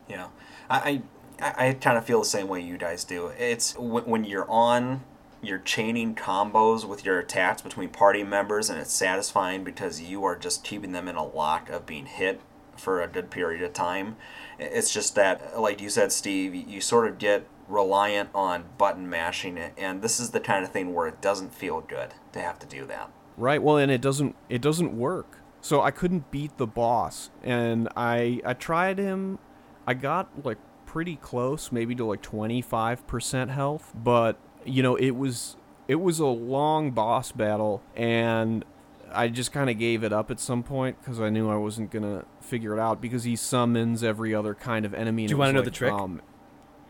[0.10, 0.30] Yeah.
[0.70, 1.04] I
[1.42, 3.28] I, I kind of feel the same way you guys do.
[3.38, 5.04] It's when, when you're on,
[5.42, 10.36] you're chaining combos with your attacks between party members, and it's satisfying because you are
[10.36, 12.42] just keeping them in a lock of being hit
[12.78, 14.16] for a good period of time.
[14.60, 19.58] It's just that, like you said, Steve, you sort of get reliant on button mashing,
[19.58, 22.60] it, and this is the kind of thing where it doesn't feel good to have
[22.60, 23.10] to do that.
[23.38, 23.62] Right.
[23.64, 25.40] Well, and it doesn't it doesn't work.
[25.62, 29.40] So I couldn't beat the boss, and I I tried him.
[29.88, 30.58] I got like
[30.92, 35.56] pretty close, maybe to like 25% health, but you know, it was
[35.88, 38.66] it was a long boss battle and
[39.14, 41.92] I just kind of gave it up at some point cuz I knew I wasn't
[41.92, 45.24] going to figure it out because he summons every other kind of enemy.
[45.24, 45.94] and Do you wanna was know the trick?
[45.94, 46.22] Um,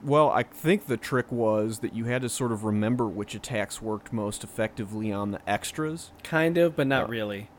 [0.04, 3.84] well, I think the trick was that you had to sort of remember which attacks
[3.84, 6.10] worked most effectively on the extras.
[6.24, 7.50] kind of, but not really.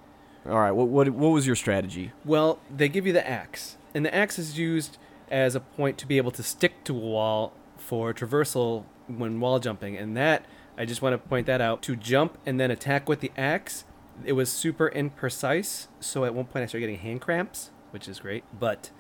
[0.44, 2.11] All right, what what what was your strategy?
[2.24, 4.98] Well, they give you the axe, and the axe is used
[5.33, 9.59] as a point to be able to stick to a wall for traversal when wall
[9.59, 10.45] jumping, and that
[10.79, 11.83] I just want to point that out.
[11.83, 13.85] To jump and then attack with the axe,
[14.25, 18.21] it was super imprecise, so at one point I started getting hand cramps, which is
[18.21, 18.45] great.
[18.59, 18.90] But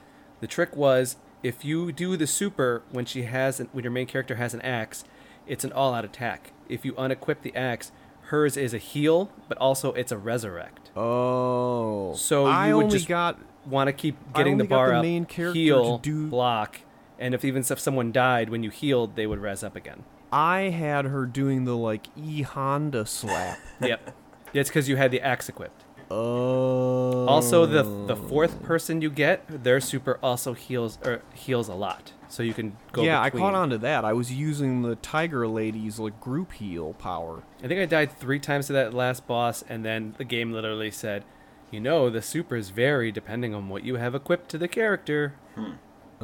[0.40, 4.06] the trick was if you do the super when she has an, when your main
[4.06, 5.04] character has an axe,
[5.46, 6.52] it's an all-out attack.
[6.68, 7.92] If you unequip the axe,
[8.26, 10.90] hers is a heal, but also it's a resurrect.
[10.96, 14.96] Oh, So I you would only just got want to keep getting the bar the
[14.96, 16.80] up, main character heal, to do- block,
[17.18, 20.04] and if even if someone died when you healed, they would res up again.
[20.32, 23.58] I had her doing the like E Honda slap.
[23.80, 24.12] yep, Yeah
[24.54, 25.84] it's because you had the axe equipped.
[26.10, 27.24] Oh.
[27.26, 32.12] Also, the the fourth person you get, their super also heals or heals a lot,
[32.28, 33.02] so you can go.
[33.02, 33.42] yeah, between.
[33.42, 34.04] I caught on to that.
[34.04, 37.42] I was using the Tiger Lady's like group heal power.
[37.64, 40.90] I think I died three times to that last boss, and then the game literally
[40.90, 41.24] said,
[41.72, 45.72] "You know, the supers vary depending on what you have equipped to the character." Hmm.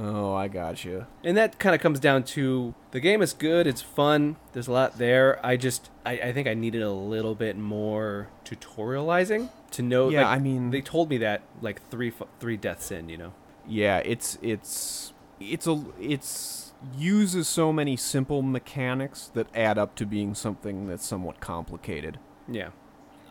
[0.01, 1.07] Oh, I got you.
[1.25, 4.73] and that kind of comes down to the game is good it's fun there's a
[4.73, 9.83] lot there i just i, I think i needed a little bit more tutorializing to
[9.83, 13.17] know Yeah, like, I mean- they told me that like three three deaths in you
[13.17, 13.33] know
[13.67, 20.07] Yeah, it's it's it's a it's uses so many simple mechanics that add up to
[20.07, 22.19] being something that's somewhat complicated.
[22.49, 22.69] yeah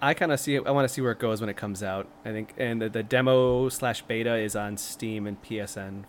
[0.02, 1.82] i kind of see it i want to see where it goes when it comes
[1.84, 6.04] out i think and the, the demo slash beta is on steam and psn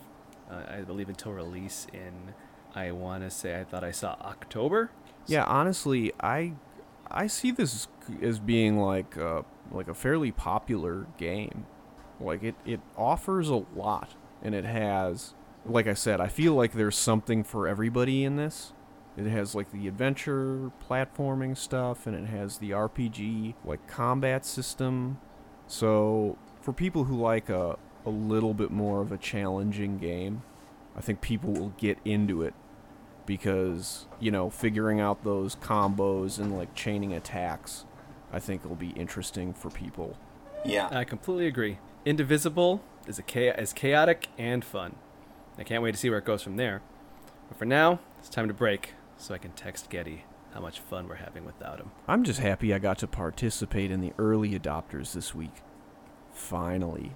[0.50, 2.34] uh, i believe until release in
[2.74, 4.90] i want to say i thought i saw october
[5.26, 6.54] Yeah, honestly, I
[7.10, 7.86] I see this
[8.22, 11.66] as being like a, like a fairly popular game.
[12.18, 15.34] Like it it offers a lot and it has
[15.66, 18.72] like I said, I feel like there's something for everybody in this.
[19.18, 25.18] It has like the adventure platforming stuff and it has the RPG like combat system.
[25.66, 27.76] So, for people who like a
[28.06, 30.42] a little bit more of a challenging game,
[30.96, 32.54] I think people will get into it
[33.26, 37.84] because you know figuring out those combos and like chaining attacks
[38.32, 40.16] i think will be interesting for people
[40.64, 40.88] Yeah.
[40.90, 41.78] I completely agree.
[42.06, 44.96] Indivisible is a cha- is chaotic and fun.
[45.58, 46.80] I can't wait to see where it goes from there.
[47.48, 51.06] But for now, it's time to break so I can text Getty how much fun
[51.08, 51.90] we're having without him.
[52.08, 55.52] i'm just happy i got to participate in the early adopters this week
[56.32, 57.12] finally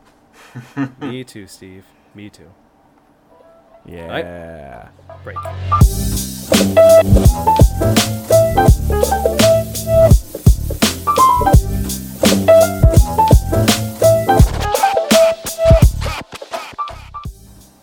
[1.00, 1.84] Me too, Steve.
[2.14, 2.50] Me too.
[3.86, 4.88] yeah
[5.24, 5.36] Break.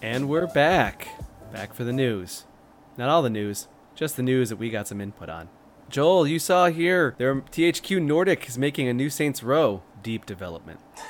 [0.02, 1.08] And we're back.
[1.52, 2.46] Back for the news.
[2.98, 3.68] Not all the news,
[4.00, 5.50] just the news that we got some input on.
[5.90, 10.80] Joel, you saw here, their THQ Nordic is making a new Saints Row deep development.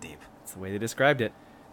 [0.00, 0.20] Deep.
[0.38, 1.32] That's the way they described it.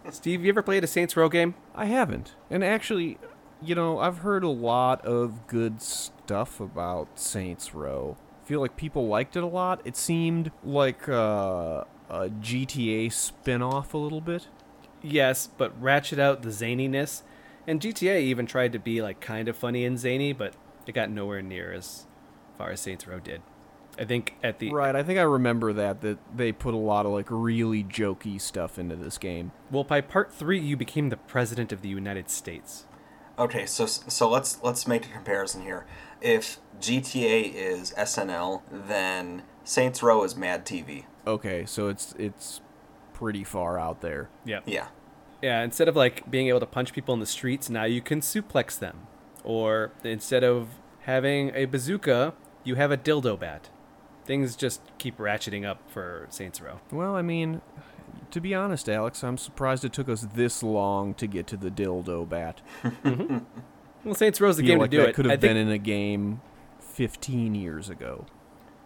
[0.09, 1.53] Steve, you ever played a Saints Row game?
[1.75, 3.17] i haven't and actually
[3.61, 8.75] you know i've heard a lot of good stuff about saints row I feel like
[8.75, 14.47] people liked it a lot it seemed like uh, a gta spin-off a little bit
[15.03, 17.23] Yes, but ratchet out the zaniness.
[17.71, 20.55] And GTA even tried to be like kind of funny and zany, but
[20.85, 22.05] it got nowhere near as
[22.57, 23.41] far as Saints Row did.
[23.97, 27.05] I think at the Right, I think I remember that that they put a lot
[27.05, 29.53] of like really jokey stuff into this game.
[29.71, 32.87] well by part three you became the president of the United States.
[33.39, 35.85] Okay, so so let's let's make a comparison here.
[36.19, 41.05] If GTA is SNL, then Saints Row is Mad TV.
[41.25, 42.59] Okay, so it's it's
[43.13, 44.29] pretty far out there.
[44.43, 44.59] Yeah.
[44.65, 44.87] Yeah.
[45.41, 48.21] Yeah, instead of like being able to punch people in the streets, now you can
[48.21, 49.07] suplex them.
[49.43, 50.69] Or instead of
[51.01, 53.69] having a bazooka, you have a dildo bat.
[54.25, 56.79] Things just keep ratcheting up for Saints Row.
[56.91, 57.61] Well, I mean,
[58.29, 61.71] to be honest, Alex, I'm surprised it took us this long to get to the
[61.71, 62.61] dildo bat.
[62.83, 63.37] Mm-hmm.
[64.03, 65.13] Well, Saints Row's the game like to do that it.
[65.15, 66.41] could I have think, been in a game
[66.79, 68.25] 15 years ago.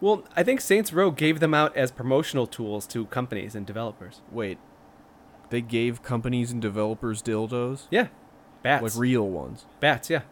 [0.01, 4.19] well, I think Saints Row gave them out as promotional tools to companies and developers.
[4.29, 4.57] Wait,
[5.55, 8.07] they gave companies and developers dildos, Yeah,
[8.61, 8.83] bats.
[8.83, 9.65] like real ones.
[9.79, 10.23] bats, yeah.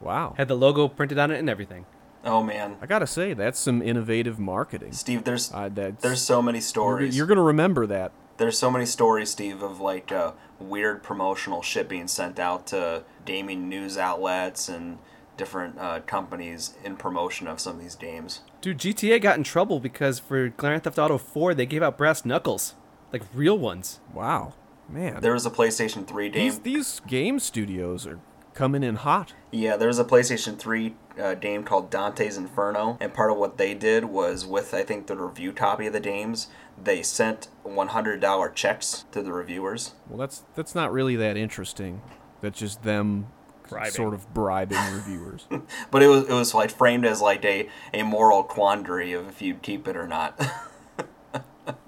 [0.00, 0.34] Wow.
[0.36, 1.86] Had the logo printed on it and everything.
[2.24, 4.92] Oh man, I gotta say, that's some innovative marketing.
[4.92, 7.16] Steve, there's Uh, that's, there's so many you're, stories.
[7.16, 8.10] you're gonna remember that.
[8.36, 13.04] There's so many stories, Steve, of like uh, weird promotional shit being sent out to
[13.24, 14.98] gaming news outlets and
[15.36, 18.40] different uh, companies in promotion of some of these games.
[18.60, 22.24] Dude, GTA got in trouble because for Grand Theft Auto 4, they gave out brass
[22.24, 22.74] knuckles.
[23.12, 24.00] Like real ones.
[24.12, 24.54] Wow,
[24.88, 25.20] man.
[25.20, 26.42] There was a PlayStation 3 game.
[26.42, 28.18] these these game studios are
[28.54, 29.34] coming in hot.
[29.50, 33.56] Yeah, there was a PlayStation 3 uh, game called Dante's Inferno, and part of what
[33.58, 36.48] they did was with, I think, the review copy of the games,
[36.82, 39.94] they sent $100 checks to the reviewers.
[40.08, 42.00] Well, that's that's not really that interesting.
[42.40, 43.26] That's just them
[43.68, 43.90] Bribing.
[43.92, 45.46] sort of bribing reviewers.
[45.90, 49.40] But it was it was like framed as like a, a moral quandary of if
[49.42, 50.38] you'd keep it or not.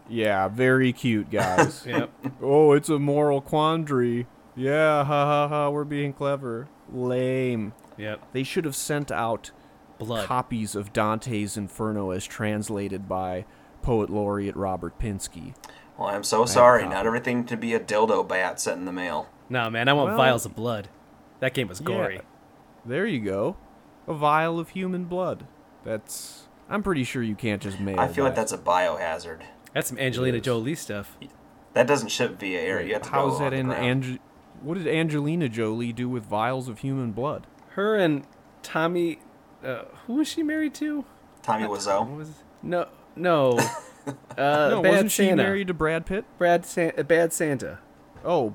[0.09, 1.85] Yeah, very cute guys.
[1.87, 2.11] Yep.
[2.43, 4.27] oh, it's a moral quandary.
[4.55, 6.69] Yeah, ha ha ha, we're being clever.
[6.93, 7.73] Lame.
[7.97, 8.21] yep.
[8.33, 9.51] They should have sent out
[9.99, 10.27] Blood.
[10.27, 13.45] copies of Dante's Inferno as translated by
[13.83, 15.55] poet laureate Robert Pinsky.
[15.99, 16.87] well, I'm so sorry.
[16.89, 19.29] Not everything to be a dildo bat sent in the mail.
[19.49, 20.89] No, man, I want Well- vials of blood.
[21.41, 22.17] That game was gory.
[22.17, 22.21] Yeah.
[22.87, 23.57] There you go.
[24.09, 25.47] A vial of human blood.
[25.85, 29.43] That's I'm pretty sure you can't just mail I feel like that's a biohazard.
[29.77, 30.41] That's some Angelina.
[30.41, 31.19] Jolie stuff.
[31.75, 32.81] That doesn't ship via air.
[32.81, 34.19] You have to How's go that in ground.
[34.63, 37.47] What did Angelina Jolie do with vials of human blood?
[37.73, 38.25] Her and
[38.63, 39.19] Tommy,
[39.63, 41.05] uh, who was she married to?
[41.43, 42.17] Tommy What Wiseau.
[42.17, 42.31] was
[42.63, 42.87] no,
[43.17, 43.59] no,
[44.07, 46.25] uh, no, Bad wasn't she married to Brad Pitt?
[46.39, 47.79] Brad San- uh, Bad Santa.
[48.25, 48.55] Oh,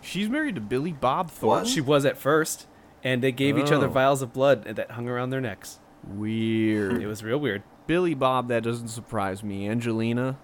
[0.00, 1.68] she's married to Billy Bob Thornton.
[1.72, 2.66] She was at first,
[3.04, 3.90] and they gave each other Oh.
[3.90, 5.78] vials of blood that hung around their necks.
[6.04, 7.00] Weird.
[7.00, 7.62] It was real weird.
[7.86, 9.68] Billy Bob, that doesn't surprise me.
[9.68, 10.36] Angelina,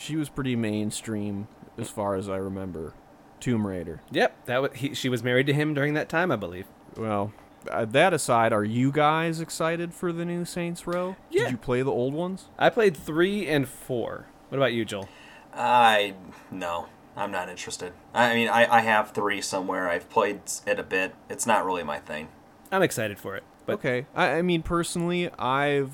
[0.00, 1.46] she was pretty mainstream
[1.78, 2.94] as far as I remember.
[3.38, 4.00] Tomb Raider.
[4.10, 6.66] Yep, that was, he, she was married to him during that time, I believe.
[6.96, 7.32] Well,
[7.70, 11.16] uh, that aside, are you guys excited for the new Saints Row?
[11.30, 11.44] Yeah.
[11.44, 12.48] Did you play the old ones?
[12.58, 14.26] I played three and four.
[14.48, 15.08] What about you, Joel?
[15.54, 16.14] I
[16.50, 16.86] no,
[17.16, 17.92] I'm not interested.
[18.14, 19.88] I mean, I, I have three somewhere.
[19.88, 21.14] I've played it a bit.
[21.28, 22.28] It's not really my thing.
[22.70, 24.06] I'm excited for it, but okay.
[24.14, 25.92] I, I mean, personally, I've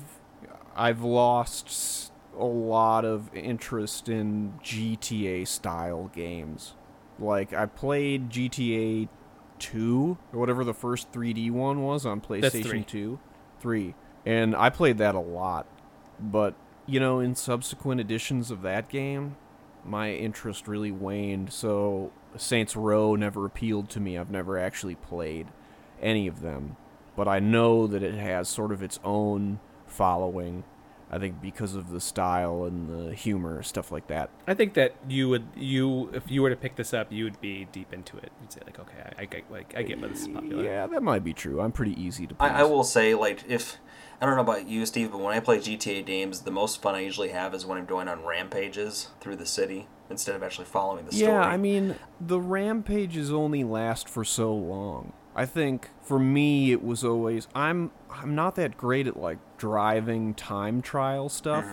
[0.75, 6.75] I've lost s- a lot of interest in GTA style games.
[7.19, 9.09] Like I played GTA
[9.59, 12.41] 2 or whatever the first 3D one was on three.
[12.41, 13.19] PlayStation 2,
[13.59, 13.95] 3.
[14.25, 15.67] And I played that a lot.
[16.19, 19.37] But, you know, in subsequent editions of that game,
[19.85, 21.51] my interest really waned.
[21.51, 24.17] So Saints Row never appealed to me.
[24.17, 25.47] I've never actually played
[26.01, 26.77] any of them.
[27.15, 30.63] But I know that it has sort of its own following.
[31.09, 34.29] I think because of the style and the humor, stuff like that.
[34.45, 37.39] I think that you would you if you were to pick this up, you would
[37.39, 38.31] be deep into it.
[38.41, 40.63] You'd say like, okay, I, I get like I get why this is popular.
[40.63, 41.61] Yeah, that might be true.
[41.61, 42.47] I'm pretty easy to please.
[42.47, 43.77] I, I will say, like, if
[44.21, 46.95] I don't know about you, Steve, but when I play GTA games, the most fun
[46.95, 50.65] I usually have is when I'm going on rampages through the city instead of actually
[50.65, 51.31] following the story.
[51.31, 55.13] Yeah, I mean, the rampages only last for so long.
[55.37, 60.33] I think for me it was always I'm I'm not that great at like driving
[60.33, 61.65] time trial stuff.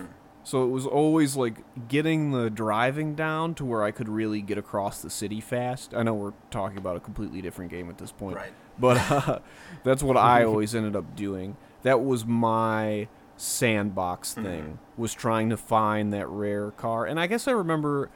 [0.46, 4.58] So it was always like getting the driving down to where I could really get
[4.58, 5.94] across the city fast.
[5.94, 8.36] I know we're talking about a completely different game at this point.
[8.36, 8.52] Right.
[8.78, 9.38] But uh,
[9.82, 11.56] that's what I always ended up doing.
[11.82, 13.08] That was my
[13.38, 14.78] sandbox thing.
[14.98, 17.06] Was trying to find that rare car.
[17.06, 18.10] And I guess I remember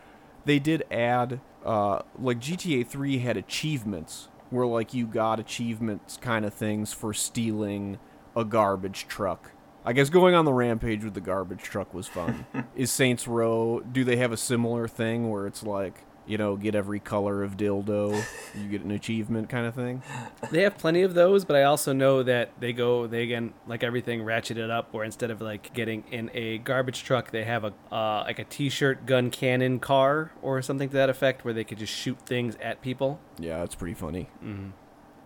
[0.45, 6.45] they did add uh, like GTA 3 had achievements where like you got achievements kind
[6.45, 7.99] of things for stealing
[8.37, 9.53] a garbage truck.
[9.85, 12.47] I guess going on the rampage with the garbage truck was fun.
[12.77, 16.75] Is Saints Row do they have a similar thing where it's like, you know, get
[16.75, 18.23] every color of dildo,
[18.55, 20.03] you get an achievement kind of thing?
[20.51, 23.83] They have plenty of those, but I also know that they go they again like
[23.83, 24.93] everything ratcheted up.
[24.93, 28.45] Where instead of like getting in a garbage truck, they have a uh, like a
[28.45, 32.57] t-shirt gun cannon car or something to that effect, where they could just shoot things
[32.63, 33.19] at people.
[33.39, 34.29] Yeah, it's pretty funny.
[34.45, 34.71] Mm-hmm.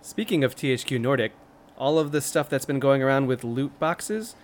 [0.01, 1.33] Speaking of THQ Nordic,
[1.77, 4.37] all of the stuff that's been going around with loot boxes,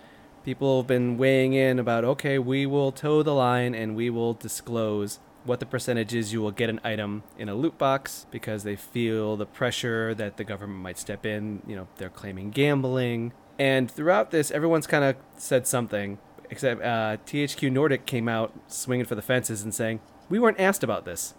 [0.43, 4.33] people have been weighing in about okay, we will toe the line and we will
[4.33, 5.19] disclose
[5.49, 8.75] what the percentage is you will get an item in a loot box because they
[8.75, 11.63] feel the pressure that the government might step in.
[11.67, 13.33] You know, they're claiming gambling.
[13.57, 16.19] And throughout this, everyone's kind of said something,
[16.51, 20.83] except uh, THQ Nordic came out swinging for the fences and saying, We weren't asked
[20.83, 21.33] about this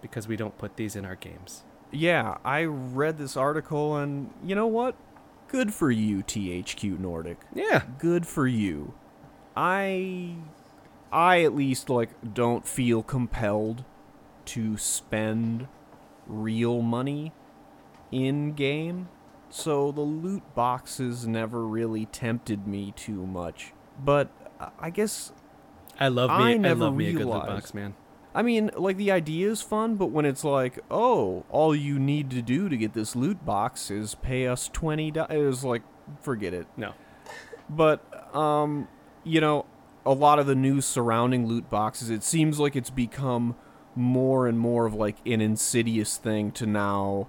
[0.00, 1.64] because we don't put these in our games.
[1.90, 4.94] Yeah, I read this article and you know what?
[5.48, 7.38] Good for you, THQ Nordic.
[7.52, 7.82] Yeah.
[7.98, 8.94] Good for you.
[9.56, 10.36] I
[11.12, 13.84] I at least like don't feel compelled
[14.46, 15.68] to spend
[16.26, 17.32] real money
[18.10, 19.08] in game.
[19.50, 23.72] So the loot boxes never really tempted me too much.
[24.02, 24.30] But
[24.78, 25.32] I guess
[25.98, 26.36] I love me.
[26.36, 27.94] I I, never love me a good loot box, man.
[28.34, 32.30] I mean, like the idea is fun, but when it's like, oh, all you need
[32.30, 35.82] to do to get this loot box is pay us twenty dollars, it's like,
[36.20, 36.66] forget it.
[36.76, 36.92] No.
[37.70, 38.86] But um,
[39.24, 39.66] you know,
[40.08, 43.54] a lot of the news surrounding loot boxes, it seems like it's become
[43.94, 47.28] more and more of like an insidious thing to now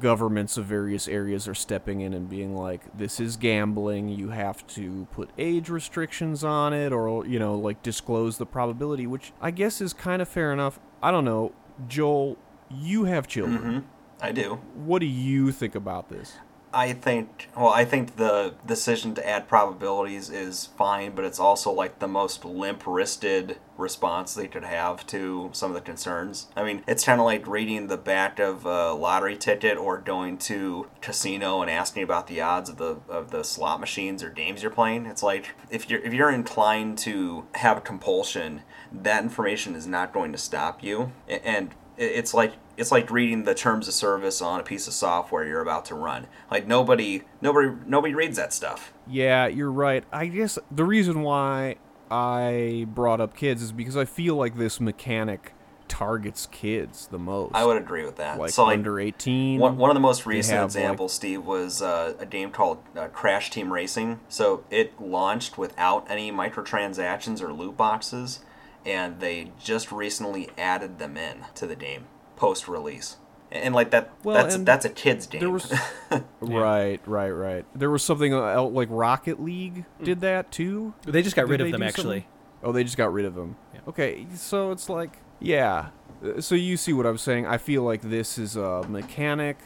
[0.00, 4.66] governments of various areas are stepping in and being like this is gambling you have
[4.66, 9.50] to put age restrictions on it or you know like disclose the probability which i
[9.50, 10.78] guess is kind of fair enough.
[11.02, 11.52] I don't know.
[11.86, 12.36] Joel
[12.70, 13.58] you have children.
[13.62, 13.78] Hmm
[14.20, 14.54] I do.
[14.74, 16.34] what do you think about this
[16.72, 21.72] I think well, I think the decision to add probabilities is fine, but it's also
[21.72, 26.48] like the most limp-wristed response they could have to some of the concerns.
[26.56, 30.36] I mean, it's kind of like reading the back of a lottery ticket or going
[30.38, 34.62] to casino and asking about the odds of the of the slot machines or games
[34.62, 35.06] you're playing.
[35.06, 38.62] It's like if you're if you're inclined to have compulsion,
[38.92, 43.54] that information is not going to stop you, and it's like it's like reading the
[43.54, 46.28] terms of service on a piece of software you're about to run.
[46.50, 48.92] Like nobody nobody nobody reads that stuff.
[49.06, 50.04] Yeah, you're right.
[50.12, 51.76] I guess the reason why
[52.10, 55.52] I brought up kids is because I feel like this mechanic
[55.88, 57.54] targets kids the most.
[57.54, 58.38] I would agree with that.
[58.38, 59.58] like so like under 18.
[59.58, 62.78] one, one of the most recent have, like- examples, Steve, was uh, a game called
[62.96, 64.20] uh, Crash Team Racing.
[64.28, 68.40] So it launched without any microtransactions or loot boxes,
[68.86, 72.06] and they just recently added them in to the game
[72.38, 73.16] post release.
[73.50, 75.40] And like that, Well, that's that's a kid's game.
[75.40, 75.72] there was
[76.40, 77.64] right, right, right.
[77.74, 80.92] There was something else like Rocket League did that too.
[81.06, 82.20] They just got Did rid of them actually.
[82.20, 82.24] something?
[82.62, 83.56] Oh, they just got rid of them.
[83.72, 83.80] Yeah.
[83.88, 85.88] Okay, so it's like, yeah.
[86.22, 87.46] Uh, So you see what I'm saying?
[87.46, 89.56] I feel like this is a mechanic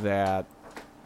[0.00, 0.46] that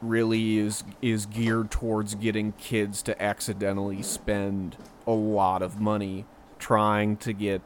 [0.01, 4.77] really is is geared towards getting kids to accidentally spend
[5.07, 6.25] a lot of money
[6.59, 7.61] trying to get,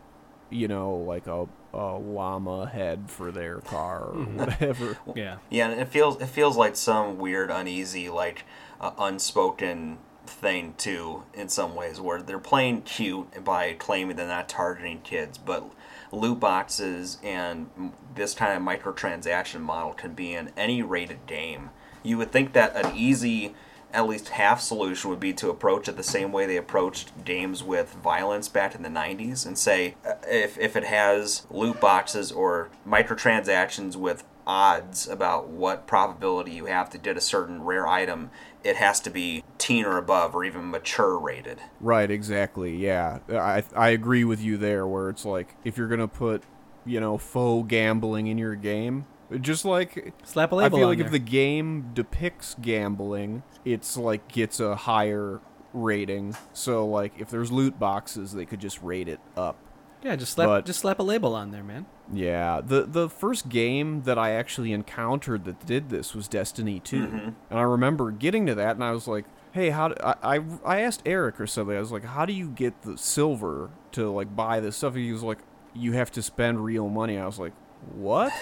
[0.48, 4.98] you know, like a a llama head for their car or whatever.
[5.14, 5.38] Yeah.
[5.48, 8.44] Yeah, and it feels it feels like some weird, uneasy, like
[8.80, 11.24] uh, unspoken thing too.
[11.34, 15.70] In some ways, where they're playing cute by claiming they're not targeting kids, but
[16.12, 21.70] loot boxes and this kind of microtransaction model can be in any rated game.
[22.02, 23.54] You would think that an easy,
[23.92, 27.62] at least half solution would be to approach it the same way they approached games
[27.62, 32.30] with violence back in the 90s and say uh, if, if it has loot boxes
[32.30, 38.30] or microtransactions with odds about what probability you have to get a certain rare item,
[38.64, 41.60] it has to be teen or above or even mature rated.
[41.80, 42.76] Right, exactly.
[42.76, 44.86] Yeah, I I agree with you there.
[44.86, 46.42] Where it's like if you're gonna put,
[46.84, 49.06] you know, faux gambling in your game,
[49.40, 51.06] just like Slap a I label feel on like there.
[51.06, 55.40] if the game depicts gambling, it's like gets a higher
[55.72, 56.36] rating.
[56.52, 59.56] So like if there's loot boxes, they could just rate it up.
[60.02, 61.86] yeah, just slap but- just slap a label on there, man.
[62.12, 66.96] Yeah, the the first game that I actually encountered that did this was Destiny 2.
[67.06, 67.16] Mm-hmm.
[67.50, 70.40] And I remember getting to that and I was like, "Hey, how do, I, I
[70.64, 71.76] I asked Eric or something.
[71.76, 75.12] I was like, "How do you get the silver to like buy this stuff?" He
[75.12, 75.38] was like,
[75.72, 77.52] "You have to spend real money." I was like,
[77.94, 78.32] "What?"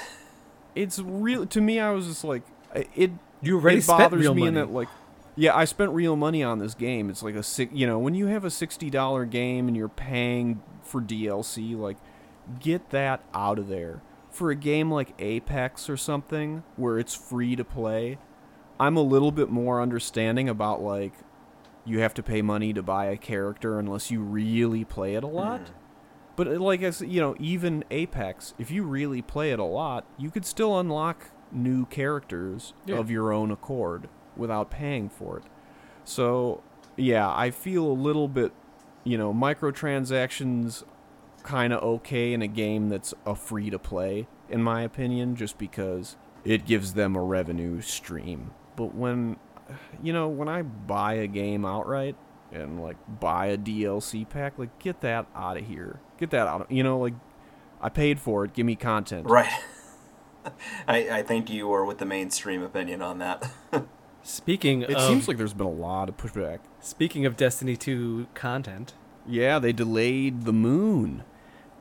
[0.75, 2.43] It's real to me I was just like
[2.95, 3.11] it
[3.43, 4.67] You already it spent bothers real me in money.
[4.67, 4.89] that like
[5.37, 7.09] yeah, I spent real money on this game.
[7.09, 9.89] It's like a six, you know, when you have a sixty dollar game and you're
[9.89, 11.97] paying for DLC, like
[12.59, 14.03] get that out of there.
[14.31, 18.19] For a game like Apex or something where it's free to play,
[18.81, 21.13] I'm a little bit more understanding about like
[21.85, 25.29] you have to pay money to buy a character unless you really play it a
[25.29, 25.61] lot.
[25.61, 25.71] Mm.
[26.39, 29.65] But uh, like I said, you know, even Apex, if you really play it a
[29.65, 32.97] lot, you could still unlock new characters Yeah.
[32.99, 35.45] of your own accord without paying for it.
[36.05, 36.63] So,
[36.97, 38.53] yeah, I feel a little bit,
[39.03, 40.85] you know, microtransactions
[41.43, 45.59] kind of okay in a game that's a free to play in my opinion just
[45.59, 48.53] because it gives them a revenue stream.
[48.77, 49.39] But when,
[50.03, 52.15] you know, when I buy a game outright
[52.53, 55.99] and like buy a DLC pack, like get that out of here.
[56.19, 56.63] Get that out.
[56.63, 57.15] Of, you know, like
[57.81, 58.53] I paid for it.
[58.55, 59.29] Give me content.
[59.29, 59.51] Right.
[60.89, 63.51] I, I think you were with the mainstream opinion on that.
[64.23, 66.59] Speaking of It of seems like there's been a lot of pushback.
[66.81, 68.95] speaking of Destiny 2 content,
[69.27, 71.25] Yeah, they delayed the moon.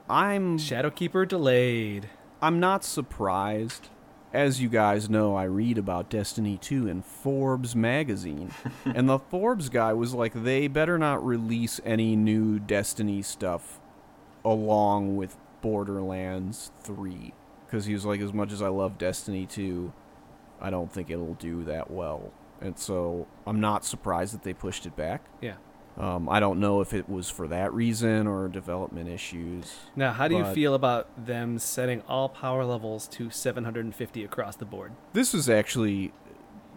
[0.10, 2.10] I'm Shadowkeeper delayed.
[2.42, 3.90] I'm not surprised.
[4.34, 8.52] As you guys know, I read about Destiny 2 in Forbes magazine.
[8.86, 13.77] and the Forbes guy was like, they better not release any new Destiny stuff
[14.52, 17.34] along with Borderlands 3.
[17.66, 19.91] Because he was like, as much as I love Destiny 2,
[20.62, 22.32] I don't think it'll do that well.
[22.62, 25.26] And so I'm not surprised that they pushed it back.
[25.41, 25.56] Yeah.
[25.98, 29.76] Um, I don't know if it was for that reason or development issues.
[29.95, 34.66] Now, how do you feel about them setting all power levels to 750 across the
[34.66, 34.93] board?
[35.14, 36.14] This is actually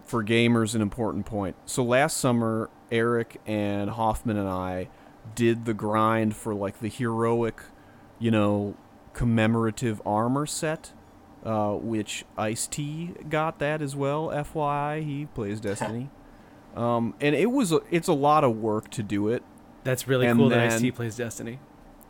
[0.05, 1.55] for gamers an important point.
[1.67, 4.89] So last summer, Eric and Hoffman and I
[5.35, 7.63] did the grind for like the heroic,
[8.19, 8.75] you know,
[9.13, 10.93] commemorative armor set,
[11.45, 14.29] uh, which Ice T got that as well.
[14.29, 16.11] FYI, he plays Destiny,
[16.75, 19.43] um, and it was a, it's a lot of work to do it.
[19.85, 21.59] That's really And cool that then- Ice-T plays Destiny.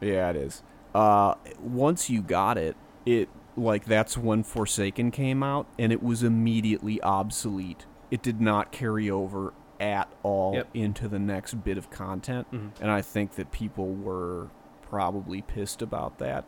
[0.00, 0.62] Yeah, it is.
[0.94, 2.74] Uh, once you got it,
[3.06, 7.86] it like that's when Forsaken came out, and it was immediately obsolete.
[8.11, 10.68] It did not carry over at all Yep.
[10.74, 12.70] into the next bit of content, Mhm.
[12.80, 14.48] and I think that people were
[14.82, 16.44] probably pissed about that.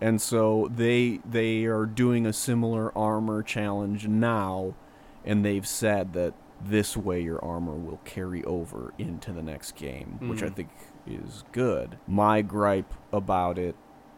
[0.00, 4.74] And so they they are doing a similar armor challenge now,
[5.24, 10.18] and they've said that this way your armor will carry over into the next game,
[10.20, 10.54] which I Mhm.
[10.54, 10.68] think
[11.06, 11.98] is good.
[12.06, 13.74] My gripe about it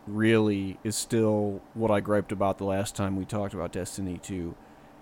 [0.07, 4.55] really is still what I griped about the last time we talked about Destiny 2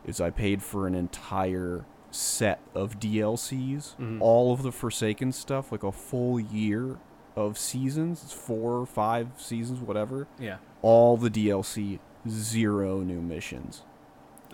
[0.05, 4.19] is I paid for an entire set of DLCs, Mhm.
[4.21, 6.99] all of the Forsaken stuff, like a full year
[7.35, 10.29] of seasons, it's 4 or 5 seasons whatever.
[10.39, 10.57] Yeah.
[10.83, 11.99] All the DLC,
[12.29, 13.83] zero new missions.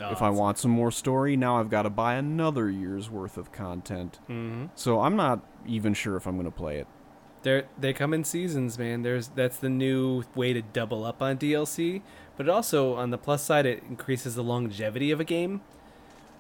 [0.01, 3.37] Oh, if I want some more story, now I've got to buy another year's worth
[3.37, 4.21] of content.
[4.29, 6.87] hmm So I'm not even sure if I'm going to play it.
[7.43, 9.03] They they come in seasons, man.
[9.03, 12.03] There's that's the new way to double up on DLC,
[12.37, 15.61] but it also on the plus side it increases the longevity of a game.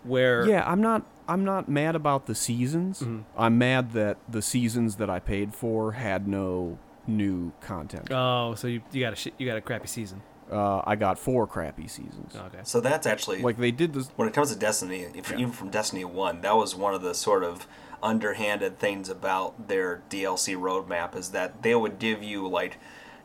[0.04, 3.00] Where Yeah, I'm not I'm not mad about the seasons.
[3.00, 3.24] Mhm.
[3.36, 8.10] I'm mad that the seasons that I paid for had no new content.
[8.12, 10.22] Oh, so you you got a sh- you got a crappy season.
[10.50, 12.34] Uh, I got four crappy seasons.
[12.34, 12.60] Okay.
[12.62, 15.68] so that's actually Like they did this when it comes to Destiny, if, even from
[15.68, 17.66] Destiny One, that was one of the sort of
[18.02, 22.78] underhanded things about their DLC roadmap is that they would give you like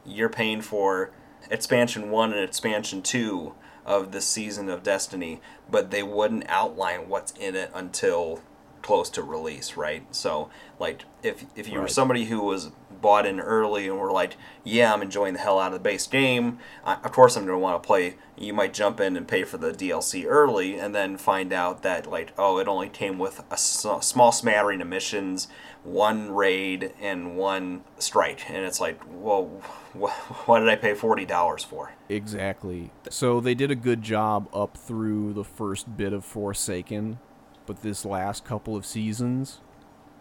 [0.06, 1.12] you're paying for
[1.50, 3.54] expansion one and expansion two
[3.86, 8.42] of the season of Destiny, but they wouldn't outline what's in it until
[8.82, 10.04] close to release, right?
[10.14, 12.72] So like if if you were somebody who was
[13.02, 16.08] bought in early and were like, yeah, I'm enjoying the hell out of the base
[16.08, 16.58] game.
[16.86, 18.16] I, of course, I'm going to want to play.
[18.38, 22.10] You might jump in and pay for the DLC early, and then find out that
[22.10, 25.50] like, oh, it only came with a s- small smattering of missions,
[25.84, 29.46] one raid, and one strike, and it's like, well,
[29.94, 31.94] wh- what did I pay forty dollars for?
[32.10, 32.92] exactly.
[33.10, 37.20] So they did a good job up through the first bit of Forsaken,
[37.66, 39.62] but this last couple of seasons,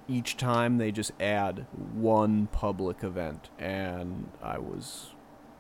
[0.09, 5.11] each time they just add one public event, and I was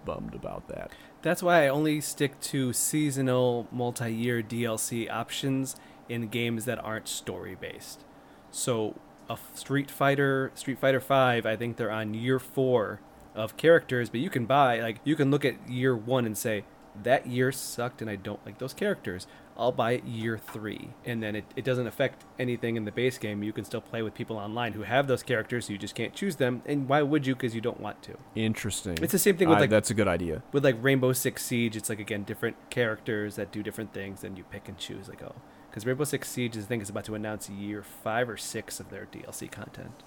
[0.05, 0.91] bummed about that.
[1.23, 5.77] That's why I only stick to seasonal multi-year DLC options
[6.09, 8.05] in games that aren't story based.
[8.51, 8.97] So
[9.33, 13.01] a Street Fighter, Street Fighter 5, I think they're on year 4
[13.35, 16.65] of characters, but you can buy like you can look at year 1 and say
[17.03, 19.27] that year sucked and I don't like those characters.
[19.57, 23.17] I'll buy it year 3 and then it, it doesn't affect anything in the base
[23.17, 23.43] game.
[23.43, 26.13] You can still play with people online who have those characters, so you just can't
[26.15, 26.61] choose them.
[26.67, 28.17] And why would you cuz you don't want to?
[28.35, 28.99] Interesting.
[29.01, 30.43] It's the same thing with, I- like- that's a good idea.
[30.53, 34.37] with like Rainbow Six Siege, it's like again different characters that do different things, and
[34.37, 35.09] you pick and choose.
[35.09, 35.35] Like oh,
[35.73, 38.91] because Rainbow Six Siege, I think, is about to announce year five or six of
[38.91, 40.03] their DLC content.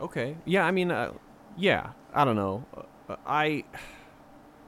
[0.00, 0.38] Okay.
[0.46, 1.12] Yeah, I mean, uh,
[1.58, 2.64] yeah, I don't know.
[3.08, 3.64] Uh, I.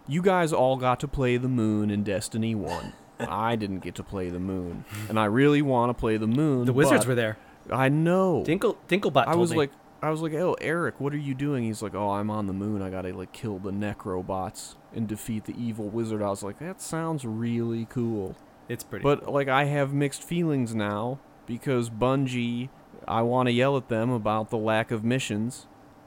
[0.09, 2.93] You guys all got to play the moon in Destiny 1.
[3.21, 4.85] I didn't get to play the moon.
[5.09, 6.65] And I really want to play the moon.
[6.65, 7.39] The wizards were there.
[7.71, 8.43] I know.
[8.45, 9.29] Dinkle Dinklebot.
[9.29, 9.59] I was me.
[9.59, 9.71] like,
[10.03, 11.63] I was like, oh, Eric, what are you doing?
[11.63, 12.83] He's like, oh, I'm on the moon.
[12.83, 16.23] I gotta like kill the necrobots and defeat the evil wizard.
[16.23, 18.35] I was like, that sounds really cool.
[18.71, 19.03] It's pretty.
[19.03, 22.69] But like I have mixed feelings now because Bungie,
[23.09, 25.67] I want to yell at them about the lack of missions,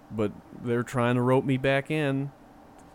[0.10, 0.32] but
[0.64, 2.32] they're trying to rope me back in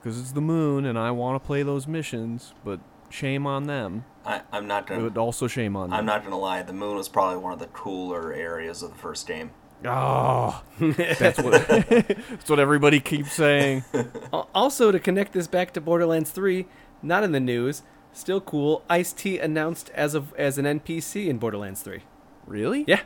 [0.01, 4.05] because it's the moon and I want to play those missions, but shame on them.
[4.25, 5.11] I, I'm not gonna.
[5.11, 5.93] But also shame on.
[5.93, 6.63] I'm not gonna lie.
[6.63, 9.51] The moon was probably one of the cooler areas of the first game.
[9.85, 13.85] Oh, that's what that's what everybody keeps saying.
[14.55, 16.67] Also, to connect this back to Borderlands 3,
[17.03, 17.83] not in the news,
[18.19, 18.83] still cool.
[18.91, 22.03] Ice T announced as of as an NPC in Borderlands 3.
[22.47, 22.85] Really?
[22.87, 23.01] Yeah,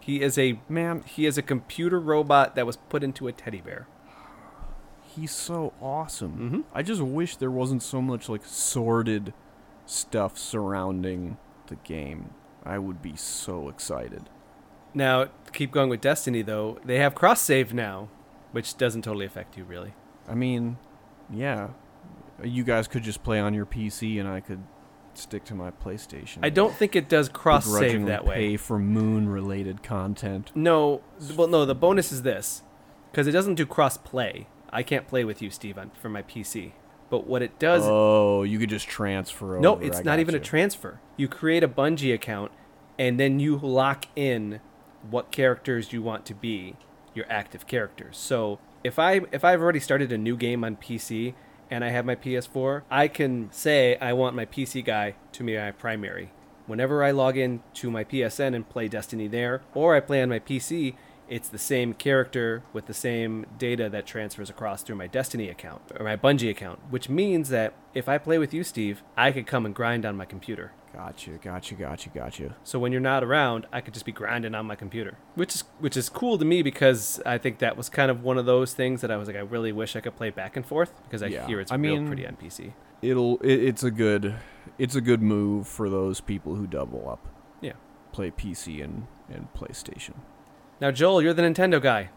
[0.00, 3.60] he is a Man, he is a computer robot that was put into a teddy
[3.60, 3.86] bear.
[5.16, 6.38] he's so awesome.
[6.38, 6.64] Mhm.
[6.72, 9.32] I just wish there wasn't so much like sordid
[9.84, 12.30] stuff surrounding the game.
[12.64, 14.28] I would be so excited.
[14.94, 18.08] Now, keep going with Destiny though, they have cross save now,
[18.52, 19.94] which doesn't totally affect you really.
[20.28, 20.76] I mean,
[21.30, 21.70] yeah,
[22.42, 24.62] you guys could just play on your PC and I could
[25.14, 26.38] stick to my PlayStation.
[26.42, 28.34] I don't think it does cross save that way.
[28.34, 30.52] Pay for moon-related content.
[30.54, 31.02] No,
[31.36, 31.64] well, no.
[31.64, 32.62] The bonus is this,
[33.10, 34.46] because it doesn't do cross play.
[34.70, 36.72] I can't play with you, Steve, on, for my PC.
[37.10, 39.60] But what it does, oh, you could just transfer over.
[39.60, 41.00] no, it's I not even a transfer.
[41.16, 42.52] You create a Bungie account,
[42.98, 44.60] and then you lock in
[45.10, 46.76] what characters you want to be
[47.14, 48.18] your active characters.
[48.18, 51.34] So if I if I've already started a new game on PC
[51.70, 55.56] and I have my PS4, I can say I want my PC guy to be
[55.56, 56.30] my primary.
[56.66, 60.28] Whenever I log in to my PSN and play Destiny there, or I play on
[60.28, 60.94] my PC,
[61.28, 65.82] it's the same character with the same data that transfers across through my Destiny account
[65.98, 69.46] or my Bungie account, which means that if I play with you, Steve, I could
[69.46, 70.72] come and grind on my computer.
[70.92, 72.56] Gotcha, gotcha, gotcha, gotcha.
[72.64, 75.64] So when you're not around, I could just be grinding on my computer, which is
[75.78, 78.72] which is cool to me because I think that was kind of one of those
[78.74, 81.22] things that I was like, I really wish I could play back and forth because
[81.22, 82.72] I Yeah, hear it's I real mean- pretty on PC.
[83.02, 83.38] It'll.
[83.38, 84.34] It, it's a good.
[84.76, 87.28] It's a good move for those people who double up.
[87.60, 87.74] Yeah.
[88.12, 90.14] Play PC and and PlayStation.
[90.80, 92.08] Now, Joel, you're the Nintendo guy.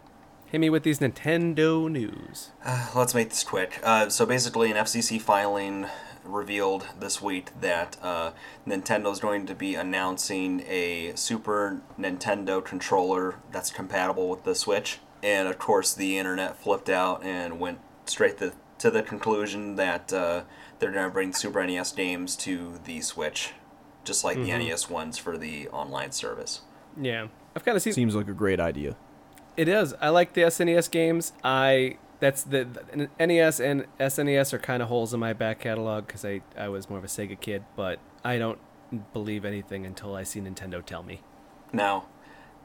[0.47, 2.51] Hit me with these Nintendo news.
[2.95, 3.79] Let's make this quick.
[3.83, 5.85] Uh, so basically, an FCC filing
[6.23, 8.31] revealed this week that uh,
[8.67, 14.99] is going to be announcing a Super Nintendo controller that's compatible with the Switch.
[15.23, 20.11] And of course, the internet flipped out and went straight to, to the conclusion that
[20.11, 20.43] uh,
[20.79, 23.51] they're going to bring Super NES games to the Switch,
[24.03, 26.61] just like the NES ones for the online service.
[26.99, 27.93] Yeah, I've kind of seen.
[27.93, 28.95] Seems like a great idea.
[29.57, 29.93] It is.
[30.01, 31.33] I like the SNES games.
[31.43, 36.07] I that's the, the NES and SNES are kind of holes in my back catalog
[36.07, 38.59] because I I was more of a Sega kid, but I don't
[39.11, 41.21] believe anything until I see Nintendo tell me.
[41.73, 42.05] Now,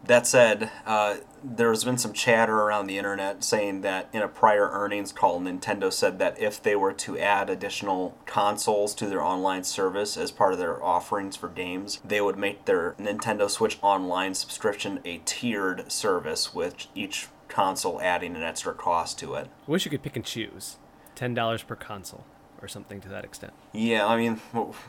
[0.05, 4.69] that said, uh, there's been some chatter around the internet saying that in a prior
[4.71, 9.65] earnings call, Nintendo said that if they were to add additional consoles to their online
[9.65, 14.35] service as part of their offerings for games, they would make their Nintendo Switch Online
[14.35, 19.49] subscription a tiered service, with each console adding an extra cost to it.
[19.67, 20.77] I wish you could pick and choose.
[21.15, 22.27] Ten dollars per console,
[22.61, 23.55] or something to that extent.
[23.73, 24.41] Yeah, I mean,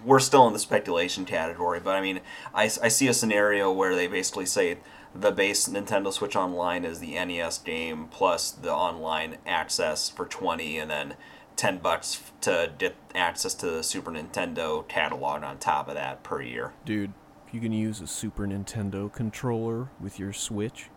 [0.04, 2.20] we're still in the speculation category, but I mean,
[2.54, 4.80] I see a scenario where they basically say
[5.16, 10.78] the base Nintendo Switch Online is the NES game plus the online access for 20
[10.78, 11.14] and then
[11.56, 16.42] 10 bucks to get access to the Super Nintendo catalog on top of that per
[16.42, 16.74] year.
[16.84, 17.14] Dude,
[17.54, 20.90] you can use a Super Nintendo controller with your Switch,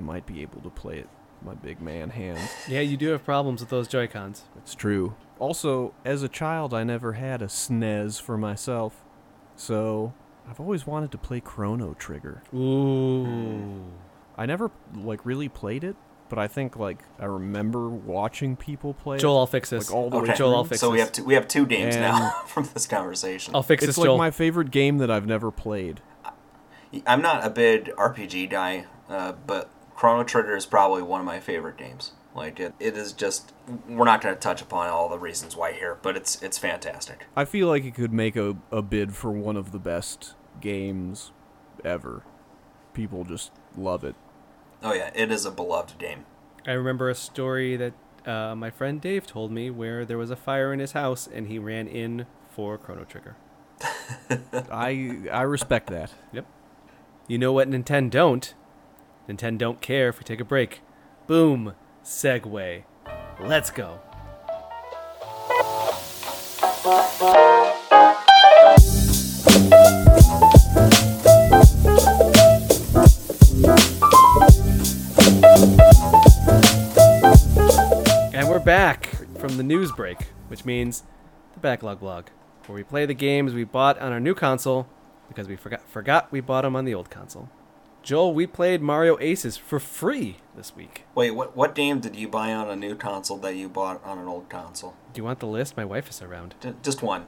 [0.00, 1.08] I might be able to play it
[1.42, 2.40] my big man hands.
[2.66, 4.44] Yeah, you do have problems with those Joy Cons.
[4.56, 5.14] It's true.
[5.38, 9.02] Also, as a child, I never had a SNES for myself,
[9.56, 10.12] so
[10.48, 12.42] I've always wanted to play Chrono Trigger.
[12.54, 13.84] Ooh.
[14.38, 15.96] I never like really played it,
[16.30, 19.20] but I think like I remember watching people play it.
[19.20, 19.88] Joel, I'll fix this.
[19.90, 20.68] Like all the way Okay, Joel, I'll through.
[20.70, 23.54] fix so we have two, we have two games And- now from this conversation.
[23.54, 24.16] I'll fix It's this, like Joel.
[24.18, 26.00] my favorite game that I've never played.
[27.06, 29.70] I'm not a big RPG guy, uh, but
[30.00, 32.12] Chrono Trigger is probably one of my favorite games.
[32.34, 33.52] Like it, it is just.
[33.86, 37.26] We're not going to touch upon all the reasons why here, but it's it's fantastic.
[37.36, 41.32] I feel like it could make a, a bid for one of the best games
[41.84, 42.22] ever.
[42.94, 44.14] People just love it.
[44.82, 46.24] Oh yeah, it is a beloved game.
[46.66, 47.92] I remember a story that
[48.24, 51.46] uh, my friend Dave told me where there was a fire in his house and
[51.46, 53.36] he ran in for Chrono Trigger.
[54.72, 56.14] I I respect that.
[56.32, 56.46] Yep.
[57.28, 58.54] You know what Nintendo don't?
[59.28, 60.80] Nintendo don't care if we take a break.
[61.26, 61.74] Boom.
[62.04, 62.84] segue.
[63.40, 64.00] Let's go.
[78.32, 79.06] And we're back
[79.38, 80.18] from the news break,
[80.48, 81.04] which means
[81.54, 82.26] the backlog blog,
[82.66, 84.88] where we play the games we bought on our new console
[85.28, 87.48] because we forgot forgot we bought them on the old console.
[88.02, 91.04] Joel, we played Mario Aces for free this week.
[91.14, 94.18] Wait, what what game did you buy on a new console that you bought on
[94.18, 94.94] an old console?
[95.12, 95.76] Do you want the list?
[95.76, 96.54] My wife is around.
[96.60, 97.26] J- just one.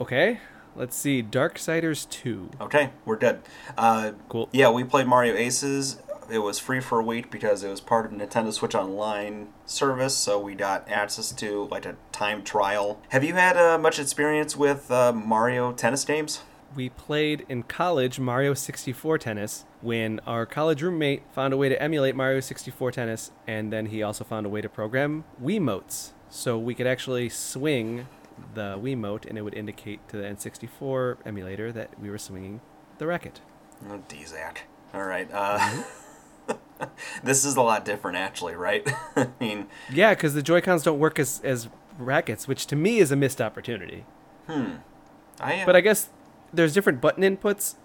[0.00, 0.40] Okay,
[0.74, 1.22] let's see.
[1.22, 2.50] Darksiders 2.
[2.62, 3.42] Okay, we're good.
[3.76, 4.48] Uh, Cool.
[4.52, 6.00] Yeah, we played Mario Aces.
[6.30, 10.16] It was free for a week because it was part of Nintendo Switch Online service,
[10.16, 12.98] so we got access to like a time trial.
[13.10, 16.40] Have you had uh, much experience with uh, Mario tennis games?
[16.74, 21.80] We played in college Mario 64 Tennis when our college roommate found a way to
[21.80, 26.12] emulate Mario 64 Tennis, and then he also found a way to program Wiimotes.
[26.28, 28.08] So we could actually swing
[28.54, 32.60] the Wiimote, and it would indicate to the N64 emulator that we were swinging
[32.98, 33.40] the racket.
[33.88, 34.58] Oh, Dzak.
[34.92, 35.28] All right.
[35.32, 35.84] Uh,
[37.22, 38.88] this is a lot different, actually, right?
[39.16, 41.68] I mean, Yeah, because the Joy Cons don't work as, as
[41.98, 44.04] rackets, which to me is a missed opportunity.
[44.48, 44.76] Hmm.
[45.40, 45.66] I am.
[45.66, 46.08] But I guess
[46.54, 47.76] there's different button inputs,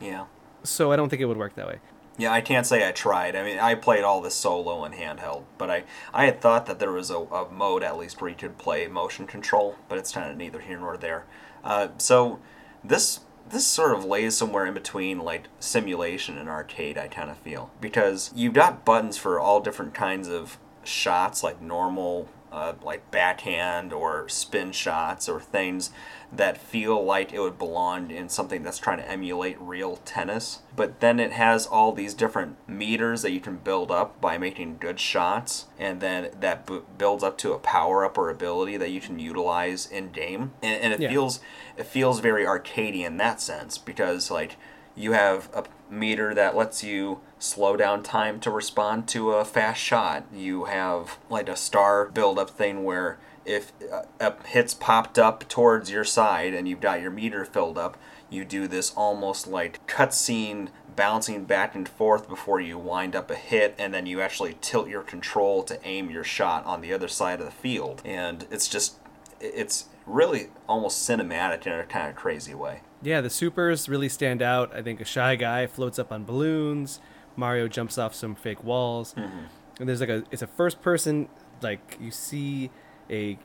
[0.00, 0.26] yeah.
[0.62, 1.80] so I don't think it would work that way.
[2.18, 3.34] Yeah, I can't say I tried.
[3.34, 6.78] I mean, I played all this solo and handheld, but I, I had thought that
[6.78, 10.12] there was a, a mode at least where you could play motion control, but it's
[10.12, 11.24] kind of neither here nor there.
[11.64, 12.38] Uh, so
[12.84, 16.98] this this sort of lays somewhere in between like simulation and arcade.
[16.98, 21.60] I kind of feel because you've got buttons for all different kinds of shots, like
[21.60, 25.90] normal, uh, like backhand or spin shots or things
[26.32, 30.60] that feel like it would belong in something that's trying to emulate real tennis.
[30.76, 34.76] But then it has all these different meters that you can build up by making
[34.78, 38.90] good shots, and then that bu- builds up to a power up or ability that
[38.90, 40.52] you can utilize in game.
[40.62, 41.08] And, and it Yeah.
[41.10, 41.40] feels
[41.76, 44.56] it feels very arcadey in that sense because like
[44.94, 49.80] you have a meter that lets you slow down time to respond to a fast
[49.80, 50.24] shot.
[50.32, 53.72] You have like a star build up thing where if
[54.20, 57.96] a hit's popped up towards your side and you've got your meter filled up,
[58.28, 63.34] you do this almost like cutscene bouncing back and forth before you wind up a
[63.34, 67.08] hit and then you actually tilt your control to aim your shot on the other
[67.08, 68.02] side of the field.
[68.04, 68.98] And it's just
[69.40, 72.82] it's really almost cinematic in a kind of crazy way.
[73.02, 74.74] Yeah, the supers really stand out.
[74.74, 77.00] I think a shy guy floats up on balloons.
[77.36, 79.44] Mario jumps off some fake walls, mm-hmm.
[79.78, 81.28] and there's like a it's a first person
[81.62, 82.70] like you see
[83.10, 83.38] a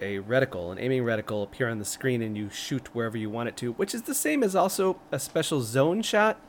[0.00, 3.48] a reticle, an aiming reticle appear on the screen, and you shoot wherever you want
[3.48, 6.40] it to, which is the same as also a special zone shot.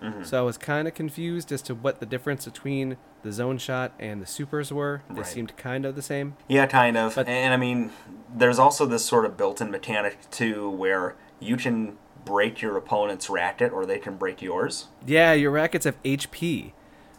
[0.00, 0.22] Mm-hmm.
[0.22, 3.92] So I was kind of confused as to what the difference between the zone shot
[3.98, 5.02] and the supers were.
[5.10, 5.26] They Right.
[5.26, 6.36] seemed kind of the same.
[6.48, 7.14] Yeah, kind of.
[7.16, 7.90] But- and I mean,
[8.32, 13.72] there's also this sort of built-in mechanic too, where you can break your opponent's racket
[13.72, 14.88] or they can break yours.
[15.04, 16.72] Yeah, your rackets have HP.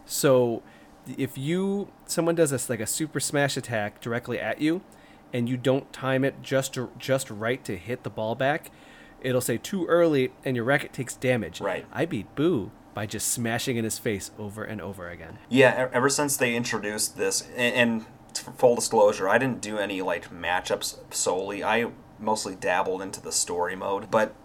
[0.06, 0.62] So
[1.18, 4.82] if you someone does this like a super smash attack directly at you
[5.32, 8.72] and you don't time it just just right to hit the ball back,
[9.22, 11.62] it'll say too early and your racket takes damage.
[11.62, 11.86] Right.
[11.92, 15.40] I beat Boo by just smashing in his face over and over again.
[15.50, 18.06] Yeah, ever since they introduced this, and, and
[18.58, 21.64] full disclosure, I didn't do any like matchups solely.
[21.64, 21.88] I
[22.20, 24.36] mostly dabbled into the story mode, but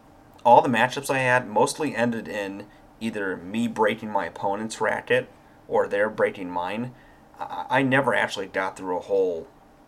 [0.44, 2.66] all the matchups I had mostly ended in
[3.00, 5.28] either me breaking my opponent's racket
[5.68, 6.92] or they're breaking mine.
[7.38, 9.46] I, never actually got through a whole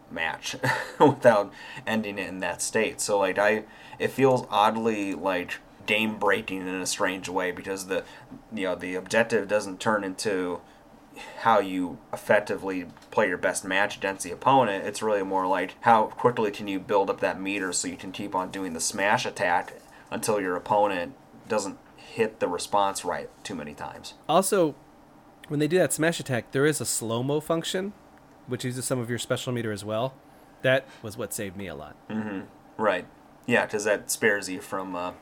[0.08, 0.54] match
[1.00, 1.52] without
[1.84, 3.00] ending it in that state.
[3.00, 3.64] So like I,
[3.98, 8.04] it feels oddly like game breaking in a strange way because the,
[8.54, 10.60] you know, the objective doesn't turn into
[11.40, 14.86] how you effectively play your best match against the opponent.
[14.86, 18.12] It's really more like how quickly can you build up that meter so you can
[18.12, 19.74] keep on doing the smash attack
[20.10, 21.14] until your opponent
[21.48, 24.14] doesn't hit the response right too many times.
[24.28, 24.74] Also,
[25.50, 27.92] when they do that smash attack, there is a slow mo function,
[28.46, 30.14] which uses some of your special meter as well.
[30.62, 31.96] That was what saved me a lot.
[32.76, 33.04] Right.
[33.46, 35.12] Yeah, because that spares you from uh,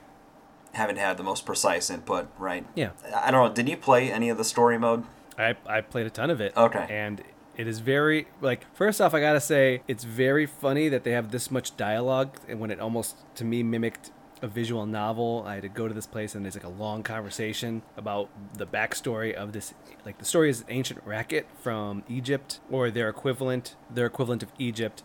[0.73, 2.29] having to have the most precise input.
[2.39, 2.67] Right.
[2.75, 2.91] Yeah.
[3.15, 3.55] I don't know.
[3.55, 5.05] Did you play any of the story mode?
[5.39, 6.55] I, I played a ton of it.
[6.57, 6.87] Okay.
[6.91, 7.23] And
[7.57, 11.33] it is very like first off I gotta say it's very funny that they have
[11.33, 14.13] this much dialogue and when it almost to me mimicked
[14.43, 15.45] a visual novel.
[15.47, 18.67] I had to go to this place and there's like a long conversation about the
[18.67, 19.75] backstory of this
[20.05, 24.53] like the story is an ancient racket from Egypt or their equivalent their equivalent of
[24.59, 25.03] Egypt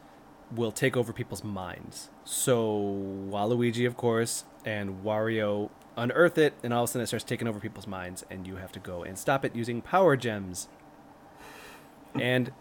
[0.53, 2.09] will take over people's minds.
[2.23, 7.25] So Waluigi of course and Wario unearth it and all of a sudden it starts
[7.25, 10.67] taking over people's minds and you have to go and stop it using power gems
[12.15, 12.51] and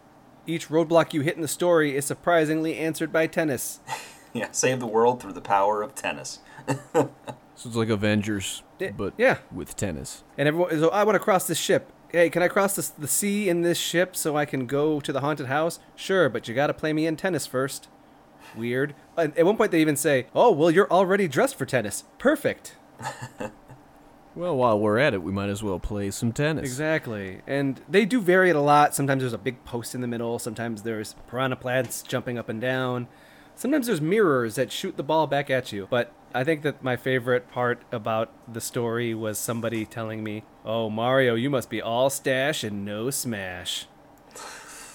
[0.47, 3.81] each roadblock you hit in the story is surprisingly answered by tennis.
[4.35, 4.49] Yeah.
[4.51, 6.41] Save the world through the power of tennis.
[7.55, 8.63] So it's like Avengers,
[8.97, 9.39] but yeah.
[9.55, 10.25] with tennis.
[10.37, 11.93] And everyone is, oh, I want to cross this ship.
[12.11, 15.13] Hey, can I cross this, the sea in this ship so I can go to
[15.13, 15.79] the haunted house?
[15.95, 17.89] Sure, but you got to play me in tennis first.
[18.57, 18.95] Weird.
[19.17, 22.05] And at one point, they even say, "Oh, well, you're already dressed for tennis.
[22.19, 22.75] Perfect."
[24.35, 26.65] Well, while we're at it, we might as well play some tennis.
[26.65, 27.43] Exactly.
[27.47, 28.95] And they do vary it a lot.
[28.95, 30.39] Sometimes there's a big post in the middle.
[30.39, 33.09] Sometimes there's piranha plants jumping up and down.
[33.63, 35.87] Sometimes there's mirrors that shoot the ball back at you.
[35.89, 40.91] But I think that my favorite part about the story was somebody telling me, "Oh,
[40.91, 43.87] Mario, you must be all stash and no smash."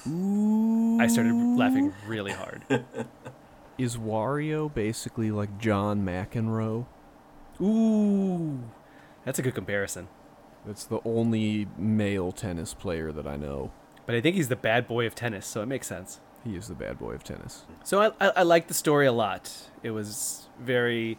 [0.06, 1.00] Ooh.
[1.00, 2.66] I started laughing really hard.
[3.78, 6.88] Is Wario basically like John McEnroe?
[7.62, 8.60] Ooh,
[9.24, 10.10] that's a good comparison.
[10.66, 13.72] That's the only male tennis player that I know.
[14.06, 16.20] But I think he's the bad boy of tennis, so it makes sense.
[16.48, 17.66] He is the bad boy of tennis.
[17.84, 19.52] So I, I, I like the story a lot.
[19.84, 21.18] It was very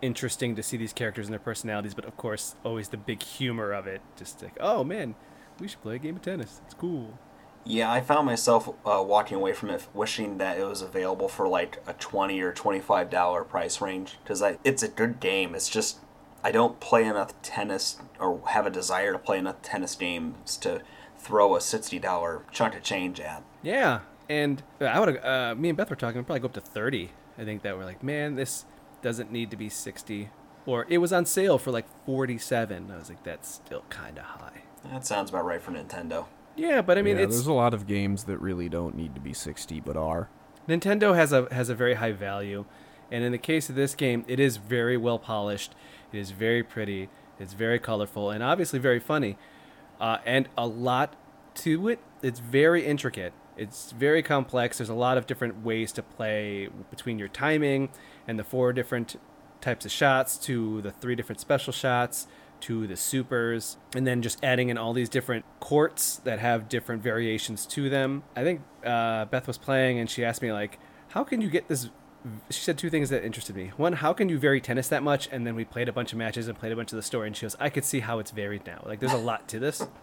[0.00, 3.72] interesting to see these characters and their personalities, but of course, always the big humor
[3.72, 4.00] of it.
[4.16, 5.14] Just like, oh man,
[5.60, 6.62] we should play a game of tennis.
[6.64, 7.18] It's cool.
[7.64, 11.48] Yeah, I found myself uh, walking away from it wishing that it was available for
[11.48, 15.54] like a twenty or twenty-five dollar price range because I it's a good game.
[15.54, 15.98] It's just
[16.42, 20.80] I don't play enough tennis or have a desire to play enough tennis games to
[21.18, 23.42] throw a sixty dollar chunk of change at.
[23.62, 25.24] Yeah, and I would.
[25.24, 26.18] Uh, me and Beth were talking.
[26.18, 27.12] We'd probably go up to thirty.
[27.38, 28.64] I think that we're like, man, this
[29.02, 30.30] doesn't need to be sixty.
[30.64, 32.90] Or it was on sale for like forty-seven.
[32.90, 34.62] I was like, that's still kind of high.
[34.90, 36.26] That sounds about right for Nintendo.
[36.56, 39.14] Yeah, but I mean, yeah, it's there's a lot of games that really don't need
[39.14, 40.28] to be 60 but are.
[40.68, 42.64] Nintendo has a has a very high value,
[43.10, 45.74] and in the case of this game, it is very well polished.
[46.12, 47.08] It is very pretty.
[47.38, 49.36] It's very colorful and obviously very funny,
[50.00, 51.14] uh, and a lot
[51.56, 52.00] to it.
[52.22, 53.32] It's very intricate.
[53.56, 54.78] It's very complex.
[54.78, 57.88] There's a lot of different ways to play between your timing
[58.28, 59.16] and the four different
[59.60, 62.26] types of shots to the three different special shots
[62.60, 67.02] to the supers, and then just adding in all these different courts that have different
[67.02, 68.22] variations to them.
[68.34, 70.78] I think uh, Beth was playing and she asked me like,
[71.08, 71.90] "How can you get this?"
[72.50, 73.72] She said two things that interested me.
[73.76, 75.28] One, how can you vary tennis that much?
[75.30, 77.26] And then we played a bunch of matches and played a bunch of the story,
[77.26, 78.82] and she goes, "I could see how it's varied now.
[78.84, 79.86] Like there's a lot to this."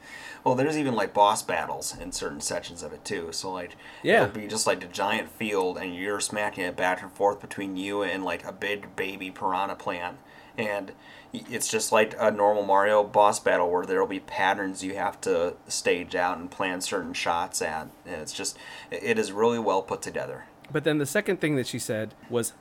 [0.46, 3.30] Well, there's even like boss battles in certain sections of it too.
[3.32, 4.24] So like, Yeah.
[4.24, 7.78] it'll be just like a giant field, and you're smacking it back and forth between
[7.78, 10.18] you and like a big baby piranha plant,
[10.58, 10.92] and
[11.32, 15.54] it's just like a normal Mario boss battle where there'll be patterns you have to
[15.70, 18.58] stage out and plan certain shots at, and it's just
[18.92, 20.44] it is really well put together.
[20.74, 22.54] But then the second thing that she said was,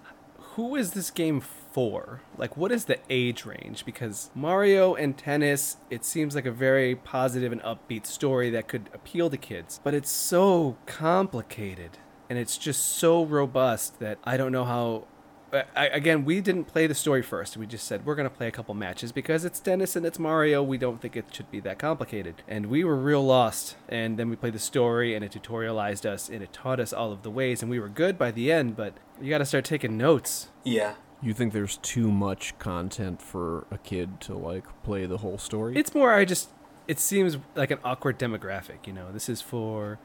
[0.54, 2.20] who is this game for?
[2.36, 3.86] Like, what is the age range?
[3.86, 8.90] Because Mario and tennis, it seems like a very positive and upbeat story that could
[8.92, 9.80] appeal to kids.
[9.82, 11.98] But it's so complicated
[12.28, 15.06] and it's just so robust that I don't know how.
[15.53, 17.57] I, I- again, we didn't play the story first.
[17.57, 20.18] We just said we're going to play a couple matches because it's Dennis and it's
[20.18, 20.62] Mario.
[20.62, 22.42] We don't think it should be that complicated.
[22.48, 23.76] And we were real lost.
[23.88, 27.12] And then we played the story and it tutorialized us and it taught us all
[27.12, 27.62] of the ways.
[27.62, 30.48] And we were good by the end, but you got to start taking notes.
[30.64, 35.38] Yeah, You think there's too much content for a kid to like play the whole
[35.38, 35.76] story?
[35.76, 36.48] It's more, I just,
[36.88, 38.86] it seems like an awkward demographic.
[38.86, 39.98] You know, this is for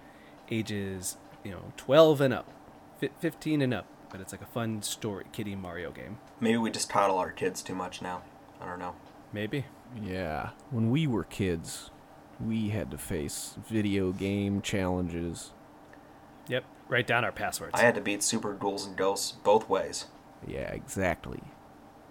[0.51, 2.49] ages, you know, 12 and up,
[3.19, 3.85] 15 and up.
[4.09, 6.17] But it's like a fun story, kiddie Mario game.
[6.39, 8.21] maybe we just coddle our kids too much now.
[8.61, 8.95] I don't know.
[9.33, 9.65] Maybe.
[10.01, 10.51] yeah.
[10.71, 11.91] When we were kids,
[12.39, 15.51] we had to face video game challenges.
[16.47, 16.63] Yep.
[16.87, 17.73] Write down our passwords.
[17.73, 20.05] I had to beat Super Ghouls and Ghosts both ways.
[20.47, 21.41] Yeah, exactly.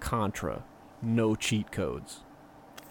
[0.01, 0.62] Contra,
[1.01, 2.20] no cheat codes.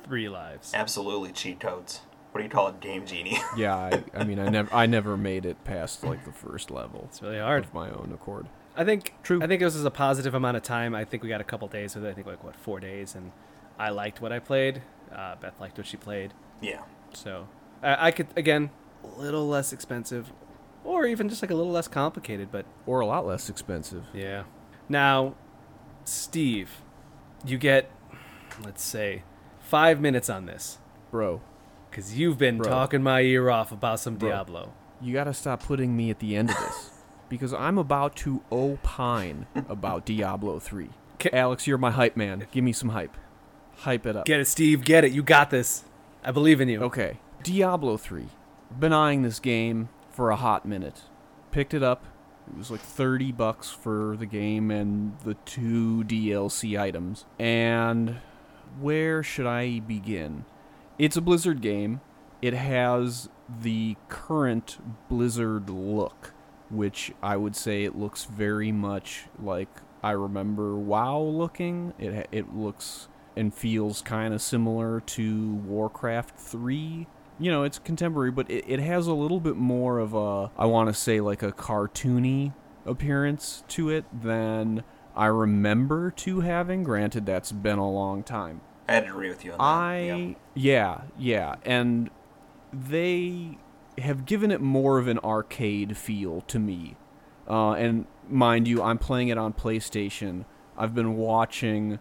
[0.03, 0.71] Three lives.
[0.73, 2.01] Absolutely cheat codes.
[2.31, 3.37] What do you call it, Game Genie?
[3.57, 7.05] Yeah, I, I mean, I never, I never made it past like the first level
[7.09, 7.63] It's really hard.
[7.63, 8.47] of my own accord.
[8.77, 9.41] I think True.
[9.41, 10.93] I think this is a positive amount of time.
[10.95, 12.09] I think we got a couple days with it.
[12.09, 13.31] I think like what four days, and
[13.79, 14.81] I liked what I played.
[15.15, 16.33] Uh, Beth liked what she played.
[16.61, 16.81] yeah.
[17.13, 17.47] So
[17.81, 18.69] I, I could again
[19.03, 20.33] a little less expensive,
[20.83, 22.51] or even just like a little less complicated.
[22.51, 24.03] But Or a lot less expensive.
[24.13, 24.43] yeah.
[24.89, 25.35] Now,
[26.03, 26.81] Steve,
[27.45, 27.89] you get
[28.63, 29.23] let's say
[29.59, 30.77] five minutes on this
[31.11, 31.41] Bro,
[31.89, 32.69] because you've been Bro.
[32.69, 34.29] talking my ear off about some Bro.
[34.29, 34.73] Diablo.
[35.01, 36.91] you gotta stop putting me at the end of this.
[37.29, 40.89] Because I'm about to opine about Diablo 3.
[41.19, 42.47] Ca- Alex, you're my hype man.
[42.51, 43.15] Give me some hype.
[43.77, 44.25] Hype it up.
[44.25, 44.83] Get it, Steve.
[44.83, 45.11] Get it.
[45.11, 45.83] You got this.
[46.23, 46.81] I believe in you.
[46.83, 47.19] Okay.
[47.43, 48.27] Diablo 3.
[48.79, 51.03] Been eyeing this game for a hot minute.
[51.51, 52.05] Picked it up.
[52.47, 57.25] It was like 30 bucks for the game and the two DLC items.
[57.39, 58.17] And
[58.79, 60.45] where should I begin?
[60.99, 62.01] It's a Blizzard game.
[62.41, 64.77] It has the current
[65.09, 66.33] Blizzard look,
[66.69, 69.69] which I would say it looks very much like
[70.03, 71.93] I remember WoW looking.
[71.99, 77.07] It it looks and feels kind of similar to Warcraft 3.
[77.37, 80.65] You know, it's contemporary, but it, it has a little bit more of a, I
[80.67, 82.53] want to say, like a cartoony
[82.85, 84.83] appearance to it than
[85.15, 86.83] I remember to having.
[86.83, 88.61] Granted, that's been a long time.
[88.87, 89.63] I agree with you on that.
[89.63, 92.09] I yeah, yeah, and
[92.71, 93.57] they
[93.99, 96.95] have given it more of an arcade feel to me
[97.47, 100.45] Uh, and mind you, I'm playing it on PlayStation.
[100.77, 101.99] I've been watching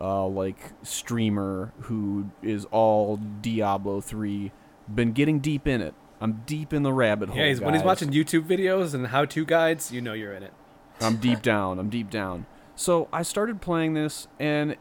[0.00, 4.50] uh, like streamer who is all Diablo 3,
[4.92, 5.94] been getting deep in it.
[6.20, 7.38] I'm deep in the rabbit hole.
[7.38, 10.52] Yeah, he's, when he's watching YouTube videos and how-to guides, you know you're in it.
[11.00, 11.78] I'm deep down.
[11.78, 12.46] I'm deep down.
[12.74, 14.76] So I started playing this, and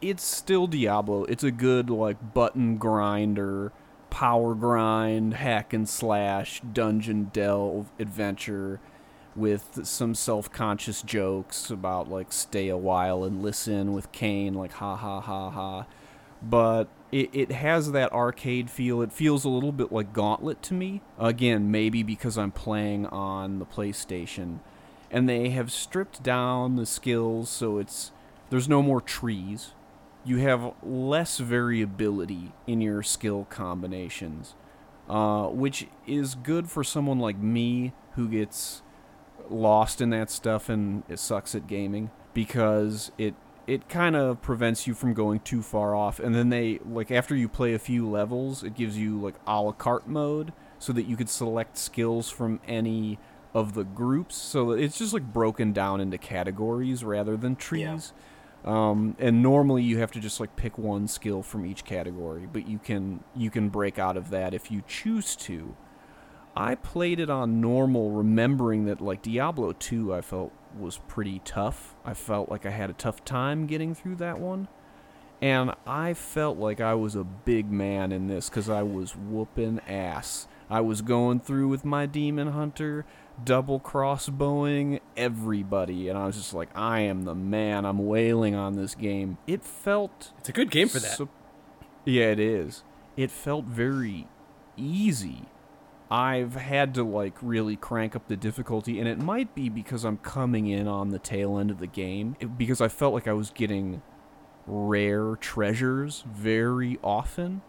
[0.00, 1.24] it's still Diablo.
[1.24, 3.72] It's a good like button grinder,
[4.12, 8.78] power grind, hack and slash, dungeon delve adventure,
[9.34, 14.94] with some self-conscious jokes about like stay a while and listen with Cain, like ha
[14.94, 15.86] ha ha ha.
[16.42, 19.00] But it, it has that arcade feel.
[19.00, 21.00] It feels a little bit like Gauntlet to me.
[21.18, 24.58] Again, maybe because I'm playing on the PlayStation
[25.10, 28.12] and they have stripped down the skills so it's
[28.50, 29.72] there's no more trees.
[30.24, 34.54] You have less variability in your skill combinations,
[35.08, 38.82] uh, which is good for someone like me who gets
[39.50, 43.34] lost in that stuff and it sucks at gaming because it
[43.66, 46.18] it kind of prevents you from going too far off.
[46.18, 49.60] And then they like after you play a few levels, it gives you like a
[49.60, 53.18] la carte mode so that you could select skills from any
[53.54, 54.36] of the groups.
[54.36, 58.12] So it's just like broken down into categories rather than trees.
[58.64, 62.68] Um, and normally you have to just like pick one skill from each category, but
[62.68, 65.74] you can you can break out of that if you choose to.
[66.54, 71.94] I played it on normal, remembering that like Diablo 2 I felt was pretty tough.
[72.04, 74.68] I felt like I had a tough time getting through that one.
[75.40, 79.80] And I felt like I was a big man in this because I was whooping
[79.88, 80.46] ass.
[80.70, 83.04] I was going through with my demon hunter,
[83.44, 87.84] double crossbowing everybody, and I was just like, I am the man.
[87.84, 89.38] I'm wailing on this game.
[89.46, 91.16] It felt It's a good game for that.
[91.16, 91.28] so-
[92.04, 92.82] yeah, it is.
[93.16, 94.26] It felt very
[94.76, 95.44] easy.
[96.10, 100.18] I've had to like really crank up the difficulty, and it might be because I'm
[100.18, 103.32] coming in on the tail end of the game, it- because I felt like I
[103.32, 104.02] was getting
[104.66, 107.62] rare treasures very often,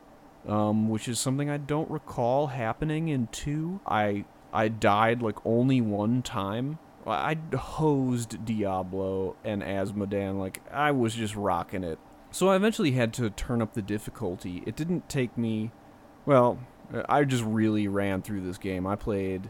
[0.47, 3.79] um, which is something I don't recall happening in two.
[3.87, 6.79] I I died like only one time.
[7.05, 11.99] I I hosed Diablo and Azmodan like I was just rocking it.
[12.31, 14.63] So I eventually had to turn up the difficulty.
[14.65, 15.71] It didn't take me
[16.25, 16.59] well,
[17.09, 18.87] I just really ran through this game.
[18.87, 19.49] I played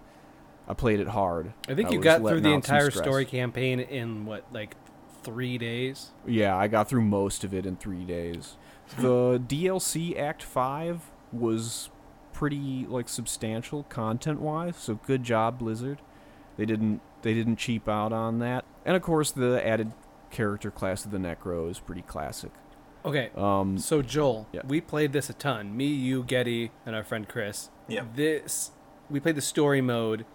[0.68, 1.54] I played it hard.
[1.68, 4.76] I think you got through the entire story campaign in what, like
[5.24, 6.12] three days?
[6.26, 8.58] Yeah, I got through most of it in three days.
[8.98, 11.90] The DLC Act Five was
[12.34, 16.02] pretty like substantial content wise, so good job Blizzard.
[16.58, 19.94] They didn't they didn't cheap out on that, and of course the added
[20.30, 22.52] character class of the Necro is pretty classic.
[23.06, 23.30] Okay.
[23.36, 24.62] Um, So Joel, Yeah.
[24.66, 25.76] we played this a ton.
[25.76, 27.70] Me, you, Getty, and our friend Chris.
[27.88, 28.04] Yeah.
[28.16, 28.72] This
[29.10, 30.26] we played the story mode,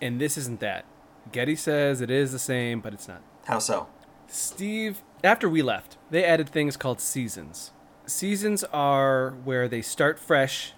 [0.00, 0.84] and this isn't that.
[1.32, 3.22] Getty says it is the same, but it's not.
[3.46, 3.88] How so?
[4.28, 7.72] Steve, after we left, they added things called seasons.
[8.06, 10.72] Seasons are where they start fresh.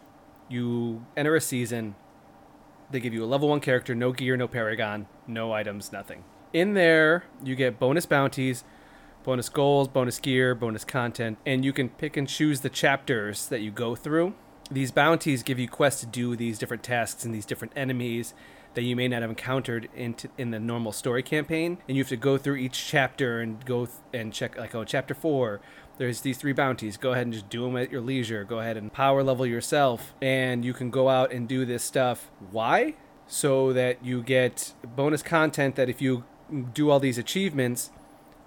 [0.49, 1.95] You enter a season.
[2.91, 6.25] They give you a level one character, no gear, no paragon, no items, nothing.
[6.53, 8.65] In there, you get bonus bounties,
[9.25, 13.61] bonus goals, bonus gear, bonus content, and you can pick and choose the chapters that
[13.61, 14.35] you go through.
[14.71, 18.33] These bounties give you quests to do these different tasks and these different enemies
[18.75, 22.03] that you may not have encountered in, t- in the normal story campaign, and you
[22.03, 25.61] have to go through each chapter and go th- and check like oh chapter four.
[25.99, 26.97] There's these three bounties.
[26.97, 28.45] Go ahead and just do them at your leisure.
[28.45, 32.31] Go ahead and power level yourself, and you can go out and do this stuff.
[32.51, 32.95] Why?
[33.27, 36.25] So that you get bonus content that if you
[36.73, 37.91] do all these achievements,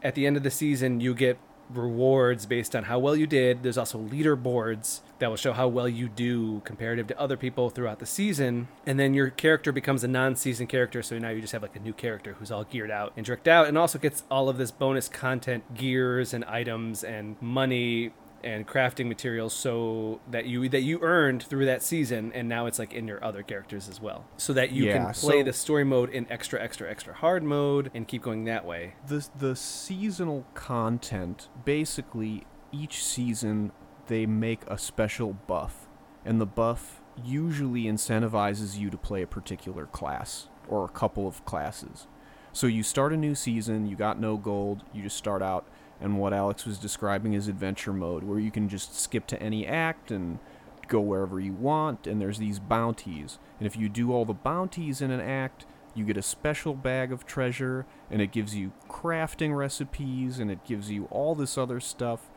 [0.01, 1.37] at the end of the season you get
[1.69, 3.63] rewards based on how well you did.
[3.63, 7.99] There's also leaderboards that will show how well you do comparative to other people throughout
[7.99, 8.67] the season.
[8.85, 11.79] And then your character becomes a non-season character, so now you just have like a
[11.79, 14.71] new character who's all geared out and tricked out and also gets all of this
[14.71, 18.11] bonus content, gears and items and money
[18.43, 22.79] and crafting materials so that you that you earned through that season and now it's
[22.79, 25.53] like in your other characters as well so that you Yeah, can play so- the
[25.53, 29.55] story mode in extra extra extra hard mode and keep going that way the the
[29.55, 33.71] seasonal content basically each season
[34.11, 35.87] they make a special buff
[36.25, 41.45] and the buff usually incentivizes you to play a particular class or a couple of
[41.45, 42.07] classes.
[42.51, 45.65] So you start a new season you got no gold you just start out
[46.01, 49.65] and what alex was describing is adventure mode where you can just skip to any
[49.65, 50.39] act and
[50.89, 53.39] go wherever you want and there's these bounties.
[53.59, 57.13] And if you do all the bounties in an act you get a special bag
[57.13, 61.79] of treasure and it gives you crafting recipes and it gives you all this other
[61.79, 62.29] stuff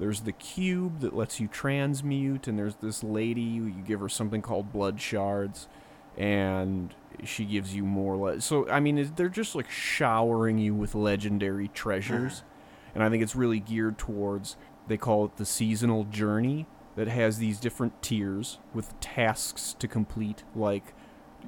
[0.00, 4.42] there's the cube that lets you transmute and there's this lady you give her something
[4.42, 5.68] called blood shards
[6.16, 6.94] and
[7.24, 8.16] she gives you more.
[8.16, 12.90] Le- so I mean, they're just like showering you with legendary treasures, mm-hmm.
[12.94, 14.56] and I think it's really geared towards.
[14.88, 20.44] They call it the seasonal journey that has these different tiers with tasks to complete,
[20.54, 20.94] like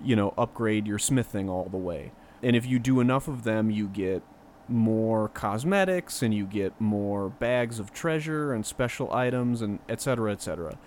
[0.03, 2.13] you know, upgrade your smithing all the way.
[2.43, 4.23] And if you do enough of them, you get
[4.69, 10.79] more cosmetics and you get more bags of treasure and special items and etc etc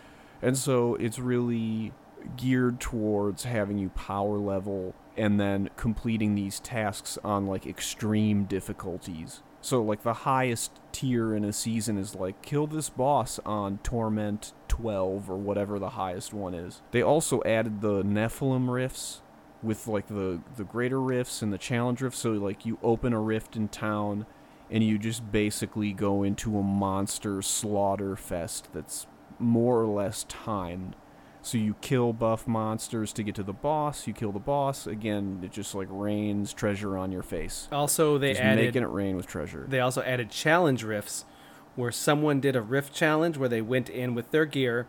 [0.41, 1.91] and so it's really
[2.37, 9.41] geared towards having you power level and then completing these tasks on like extreme difficulties.
[9.61, 14.53] So like the highest tier in a season is like kill this boss on torment
[14.67, 16.81] 12 or whatever the highest one is.
[16.91, 19.21] They also added the nephalem rifts
[19.65, 22.19] with like the the greater rifts and the challenge rifts.
[22.19, 24.25] So like you open a rift in town
[24.69, 29.07] and you just basically go into a monster slaughter fest that's
[29.39, 30.95] more or less timed.
[31.41, 34.87] So you kill buff monsters to get to the boss you kill the boss.
[34.87, 37.67] Again it just like rains treasure on your face.
[37.71, 39.65] Also, they just added making it rain with treasure.
[39.67, 41.25] they also added challenge rifts,
[41.75, 44.87] where someone did a rift challenge where they went in with their gear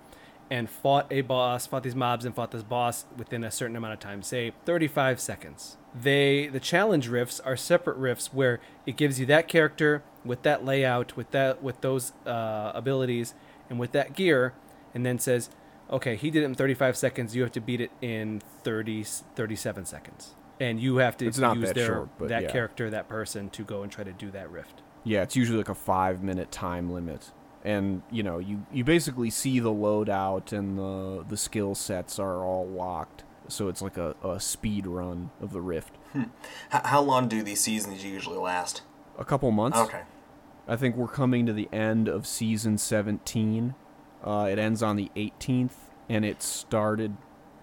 [0.51, 3.94] and fought a boss, fought these mobs, and fought this boss within a certain amount
[3.94, 5.76] of time, say 35 seconds.
[5.94, 10.64] They the challenge rifts are separate rifts where it gives you that character with that
[10.64, 13.34] layout, with that with those uh, abilities,
[13.68, 14.55] and with that gear,
[14.94, 15.51] and then says,
[15.90, 17.34] okay, he did it in 35 seconds.
[17.34, 20.34] You have to beat it in 30 37 seconds.
[20.59, 22.51] And you have to use that their short, that yeah.
[22.51, 24.82] character, that person, to go and try to do that rift.
[25.05, 27.30] Yeah, it's usually like a five minute time limit.
[27.67, 32.45] And, you know, you, you basically see the loadout and the the skill sets are
[32.45, 33.25] all locked.
[33.49, 35.99] So it's like a, a speed run of the Rift.
[36.17, 36.27] H-
[36.71, 38.83] how long do these seasons usually last?
[39.19, 39.79] A couple months.
[39.79, 40.03] Okay.
[40.69, 43.75] I think we're coming to the end of season 17.
[44.25, 45.75] Uh, it ends on the 18th,
[46.09, 47.17] and it started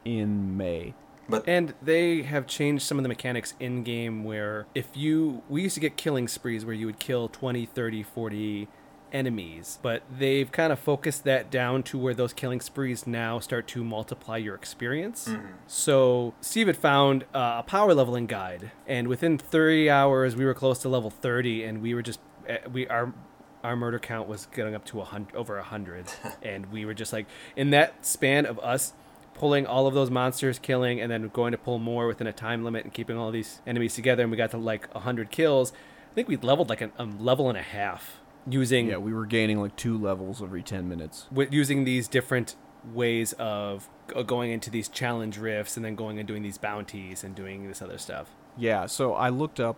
[0.05, 0.93] in May.
[1.29, 5.61] But And they have changed some of the mechanics in game where if you we
[5.63, 8.67] used to get killing sprees where you would kill 20, 30, 40
[9.13, 13.67] enemies, but they've kind of focused that down to where those killing sprees now start
[13.67, 15.29] to multiply your experience.
[15.67, 20.53] So Steve had found uh, a power leveling guide, and within 30 hours we were
[20.53, 23.13] close to level 30, and we were just eh, we our
[23.63, 26.05] our murder count was getting up to a hundred over a hundred,
[26.41, 28.93] and we were just like in that span of us
[29.33, 32.63] pulling all of those monsters, killing, and then going to pull more within a time
[32.63, 35.71] limit and keeping all these enemies together, and we got to like a hundred kills.
[36.11, 39.25] I think we leveled like an, a level and a half using Yeah, we were
[39.25, 41.27] gaining like two levels every 10 minutes.
[41.31, 42.55] with using these different
[42.93, 47.23] ways of uh, going into these challenge rifts and then going and doing these bounties
[47.23, 48.29] and doing this other stuff.
[48.57, 49.77] Yeah, so I looked up.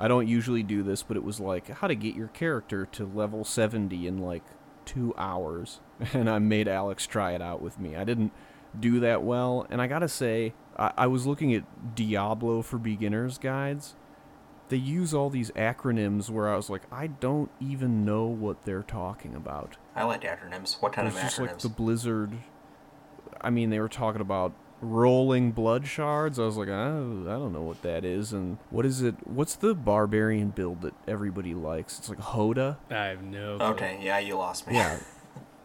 [0.00, 3.04] I don't usually do this, but it was like how to get your character to
[3.06, 4.42] level 70 in like
[4.84, 5.80] two hours.
[6.14, 7.94] And I made Alex try it out with me.
[7.94, 8.32] I didn't
[8.78, 13.36] do that well, and I gotta say, I, I was looking at Diablo for Beginners
[13.36, 13.96] guides.
[14.70, 18.82] They use all these acronyms where I was like, I don't even know what they're
[18.82, 19.76] talking about.
[19.94, 20.80] I like acronyms.
[20.80, 21.40] What kind It's of just acronyms?
[21.40, 22.32] like the Blizzard.
[23.40, 26.38] I mean, they were talking about rolling blood shards.
[26.38, 28.32] I was like, oh, I don't know what that is.
[28.32, 29.14] And what is it?
[29.26, 31.98] What's the barbarian build that everybody likes?
[31.98, 32.76] It's like HotA.
[32.90, 33.58] I have no.
[33.58, 33.66] clue.
[33.66, 34.74] okay, yeah, you lost me.
[34.74, 34.98] Yeah.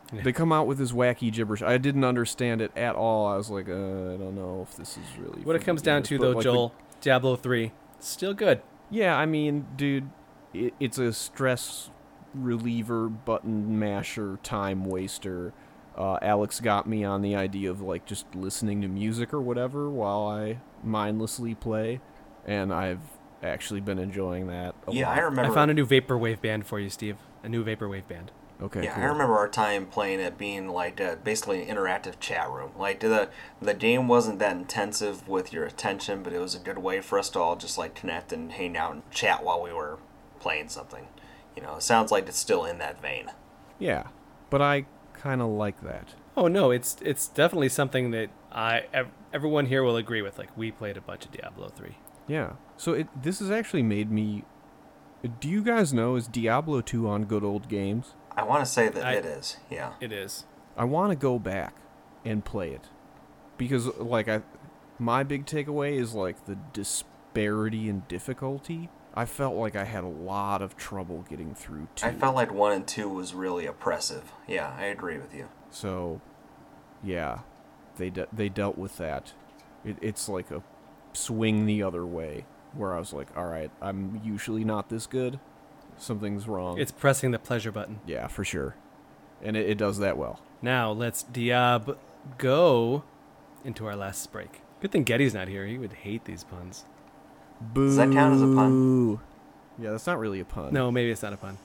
[0.23, 1.61] they come out with this wacky gibberish.
[1.61, 3.25] I didn't understand it at all.
[3.27, 5.41] I was like, uh, I don't know if this is really.
[5.41, 8.61] What it comes down to, but, though, like, the- Joel, Diablo three, still good.
[8.89, 10.09] Yeah, I mean, dude,
[10.53, 11.89] it, it's a stress
[12.33, 15.53] reliever, button masher, time waster.
[15.97, 19.89] Uh, Alex got me on the idea of like just listening to music or whatever
[19.89, 22.01] while I mindlessly play,
[22.45, 22.99] and I've
[23.41, 24.75] actually been enjoying that.
[24.87, 25.17] A Yeah, lot.
[25.17, 25.51] I remember.
[25.51, 27.17] I found a new vaporwave band for you, Steve.
[27.43, 28.31] A new vaporwave band.
[28.61, 29.03] Okay, yeah, cool.
[29.03, 32.71] I remember our time playing it being like uh, basically an interactive chat room.
[32.77, 33.29] Like the
[33.61, 37.19] the game wasn't that intensive with your attention, but it was a good way for
[37.19, 39.99] us to all just like connect and hang out and chat while we were
[40.39, 41.07] playing something.
[41.55, 43.31] You know, it sounds like it's still in that vein.
[43.77, 44.07] Yeah,
[44.49, 46.15] but I kind of like that.
[46.37, 50.37] Oh no, it's it's definitely something that I ev- everyone here will agree with.
[50.37, 51.97] Like we played a bunch of Diablo three.
[52.27, 52.53] Yeah.
[52.77, 54.43] So it this has actually made me.
[55.39, 58.13] Do you guys know is Diablo 2 on Good Old Games?
[58.37, 59.57] I want to say that I- it is.
[59.69, 59.93] Yeah.
[59.99, 60.45] It is.
[60.77, 61.75] I want to go back
[62.25, 62.89] and play it
[63.57, 64.41] because like I
[64.99, 68.89] my big takeaway is like the disparity in difficulty.
[69.13, 72.07] I felt like I had a lot of trouble getting through two.
[72.07, 74.33] I felt like one and two was really oppressive.
[74.47, 75.47] Yeah, I agree with you.
[75.69, 76.19] so
[77.03, 77.39] yeah,
[77.97, 79.33] they de- they dealt with that.
[79.85, 80.61] It, it's like a
[81.13, 85.39] swing the other way where I was like, all right, I'm usually not this good.
[85.97, 86.77] Something's wrong.
[86.77, 87.99] It's pressing the pleasure button.
[88.05, 88.75] yeah, for sure.
[89.41, 90.39] And it, it does that well.
[90.61, 91.97] Now let's Diab
[92.37, 93.03] go
[93.63, 94.61] into our last break.
[94.81, 95.65] Good thing Getty's not here.
[95.65, 96.85] He would hate these puns.
[97.61, 97.85] Boo.
[97.87, 99.19] Does that count as a pun?
[99.79, 100.73] Yeah, that's not really a pun.
[100.73, 101.57] No, maybe it's not a pun.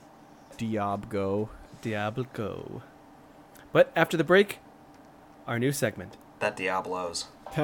[0.57, 1.49] Diabgo.
[1.81, 2.81] Diablo go.
[3.71, 4.59] But after the break,
[5.47, 6.17] our new segment.
[6.39, 7.25] That Diablos.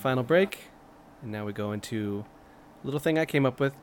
[0.00, 0.64] final break.
[1.22, 2.24] And now we go into
[2.82, 3.74] a little thing I came up with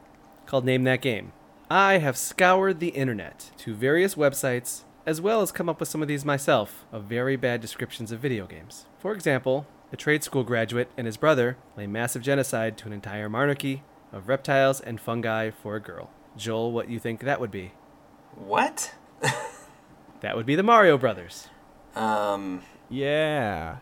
[0.45, 1.31] called Name That Game.
[1.69, 6.01] I have scoured the internet to various websites as well as come up with some
[6.01, 8.85] of these myself of very bad descriptions of video games.
[8.99, 13.29] For example, a trade school graduate and his brother lay massive genocide to an entire
[13.29, 16.09] monarchy of reptiles and fungi for a girl.
[16.35, 17.71] Joel, what you think that would be?
[18.35, 18.93] What?
[20.21, 21.47] That would be the Mario Brothers.
[21.95, 22.63] Um.
[22.89, 23.77] yeah.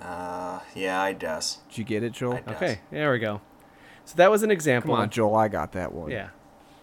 [0.00, 0.60] Uh.
[0.74, 1.58] Yeah, I guess.
[1.68, 2.34] Did you get it, Joel?
[2.34, 2.56] I- Yes.
[2.56, 3.40] Okay, there we go.
[4.04, 4.94] So that was an example.
[4.94, 5.24] Come example.
[5.26, 5.36] on, Joel.
[5.36, 6.10] I got that one.
[6.10, 6.28] Yeah.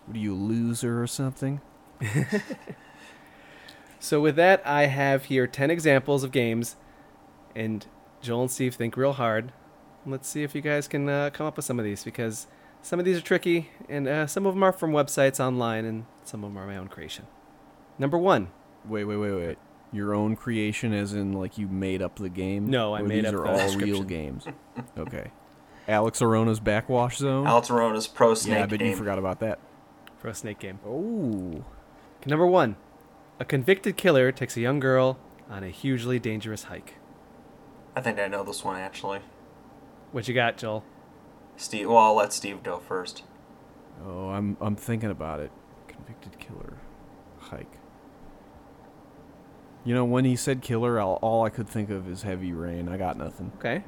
[0.05, 1.61] What are you, loser or something?
[3.99, 6.75] So with that, I have here 10 examples of games,
[7.55, 7.85] and
[8.21, 9.51] Joel and Steve think real hard.
[10.05, 12.45] Let's see if you guys can uh, come up with some of these, because
[12.83, 16.05] some of these are tricky, and uh, some of them are from websites online, and
[16.23, 17.25] some of them are my own creation.
[17.97, 18.49] Number one.
[18.87, 19.57] Wait, wait, wait, wait.
[19.95, 22.67] Your own creation, as in like you made up the game?
[22.69, 24.45] No, I Or made these up are the all real games.
[24.97, 25.31] Okay.
[25.87, 27.45] Alex Arona's Backwash Zone.
[27.47, 28.89] Alex Arona's Pro Snake yeah, I bet game.
[28.89, 29.59] you forgot about that.
[30.19, 30.79] Pro snake game.
[30.85, 31.63] Oh.
[32.25, 32.75] Number one.
[33.39, 35.17] A convicted killer takes a young girl
[35.49, 36.95] on a hugely dangerous hike.
[37.95, 39.19] I think I know this one actually.
[40.11, 40.83] What you got, Joel?
[41.57, 41.87] Steve.
[41.87, 43.23] Well, I'll let Steve go first.
[44.05, 45.51] Oh, I'm I'm thinking about it.
[45.87, 46.77] Convicted killer,
[47.39, 47.77] hike.
[49.85, 52.89] You know, when he said killer, all, all I could think of is heavy rain.
[52.89, 53.53] I got nothing.
[53.59, 53.83] Okay.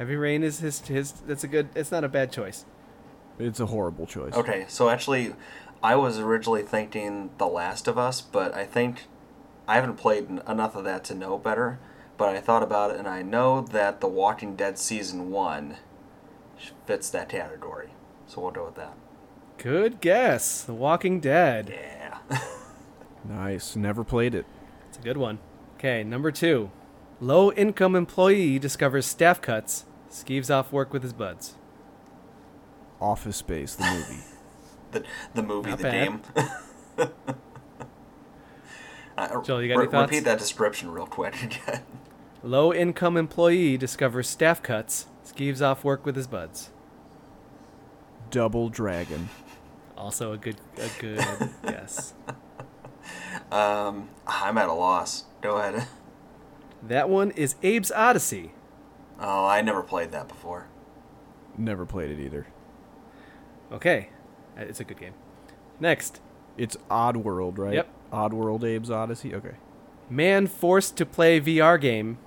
[0.00, 1.12] Heavy Rain is his his.
[1.12, 1.68] That's a good.
[1.74, 2.64] It's not a bad choice.
[3.38, 4.32] It's a horrible choice.
[4.32, 5.34] Okay, so actually,
[5.82, 9.02] I was originally thinking The Last of Us, but I think
[9.68, 11.80] I haven't played enough of that to know better.
[12.16, 15.76] But I thought about it, and I know that The Walking Dead season one
[16.86, 17.90] fits that category.
[18.26, 18.94] So we'll go with that.
[19.58, 20.62] Good guess.
[20.62, 21.68] The Walking Dead.
[21.68, 22.18] Yeah.
[23.22, 23.76] Nice.
[23.76, 24.46] Never played it.
[25.00, 25.38] It's a good one.
[25.78, 26.70] Okay, number two.
[27.22, 31.54] Low income employee discovers staff cuts, skeeves off work with his buds.
[33.00, 34.22] Office Space, the movie.
[34.90, 35.04] the,
[35.34, 36.22] the movie, Not the bad.
[36.96, 37.08] game.
[39.18, 40.10] Uh, Joel, you got any thoughts?
[40.10, 41.82] Repeat that description real quick again.
[42.42, 46.70] Low income employee discovers staff cuts, skeeves off work with his buds.
[48.30, 49.28] Double Dragon.
[49.94, 51.18] Also a good a good
[51.66, 52.14] guess.
[53.50, 55.24] Um, I'm at a loss.
[55.40, 55.86] Go ahead.
[56.82, 58.50] That one is Abe's Oddysee.
[59.20, 60.66] Oh, I never played that before.
[61.58, 62.46] Never played it either.
[63.70, 64.08] Okay,
[64.58, 65.12] uh, it's a good game.
[65.78, 66.20] Next,
[66.56, 67.74] It's Oddworld, right?
[67.74, 67.88] Yep.
[68.12, 69.34] Oddworld, Abe's Oddysee.
[69.34, 69.54] Okay.
[70.08, 72.18] man forced to play VR game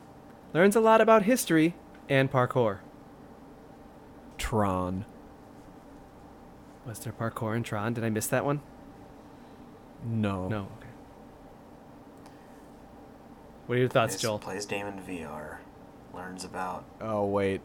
[0.53, 1.73] learns a lot about history
[2.07, 2.77] and parkour.
[4.37, 5.05] Tron.
[6.85, 7.93] Was there parkour in Tron?
[7.93, 8.61] Did I miss that one?
[10.05, 10.47] No.
[10.47, 10.59] No.
[10.61, 10.87] Okay.
[13.65, 14.39] What are your thoughts, Plays- Joel?
[14.39, 15.57] Plays game in VR.
[16.13, 16.85] Learns about.
[17.01, 17.61] Oh wait.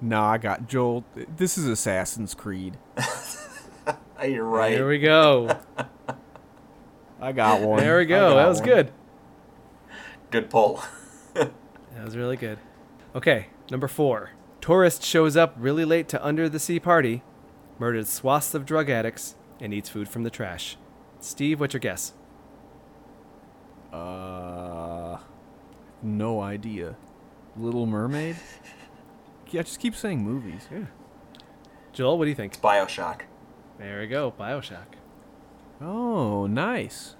[0.00, 1.04] No, I got Joel.
[1.36, 2.76] This is Assassin's Creed.
[4.24, 4.74] You're right.
[4.74, 5.56] There we go.
[7.20, 7.78] I got one.
[7.80, 8.34] there we go.
[8.36, 8.68] That was one.
[8.68, 8.92] good.
[10.30, 10.82] Good pull.
[11.94, 12.58] That was really good.
[13.14, 14.30] Okay, number four.
[14.62, 17.22] Tourist shows up really late to under the sea party,
[17.78, 20.76] murders swaths of drug addicts, and eats food from the trash.
[21.22, 22.12] Steve, what's your guess?
[23.92, 25.18] Uh,
[26.02, 26.96] no idea.
[27.56, 28.36] Little Mermaid.
[29.50, 30.66] Yeah, just keep saying movies.
[30.72, 30.86] Yeah.
[31.92, 32.54] Joel, what do you think?
[32.54, 33.20] It's Bioshock.
[33.78, 34.32] There we go.
[34.32, 34.94] Bioshock.
[35.78, 37.16] Oh, nice.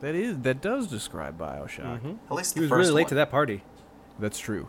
[0.00, 2.02] That is that does describe Bioshock.
[2.02, 2.18] Mhm.
[2.26, 3.08] At least He was first really late one.
[3.08, 3.64] to that party.
[4.18, 4.68] That's true.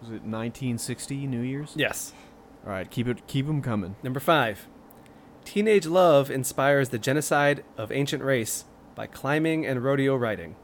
[0.00, 1.72] Was it 1960 New Year's?
[1.74, 2.12] Yes.
[2.64, 3.96] All right, keep it keep them coming.
[4.04, 4.68] Number five.
[5.44, 8.64] Teenage love inspires the genocide of ancient race
[8.94, 10.56] by climbing and rodeo riding.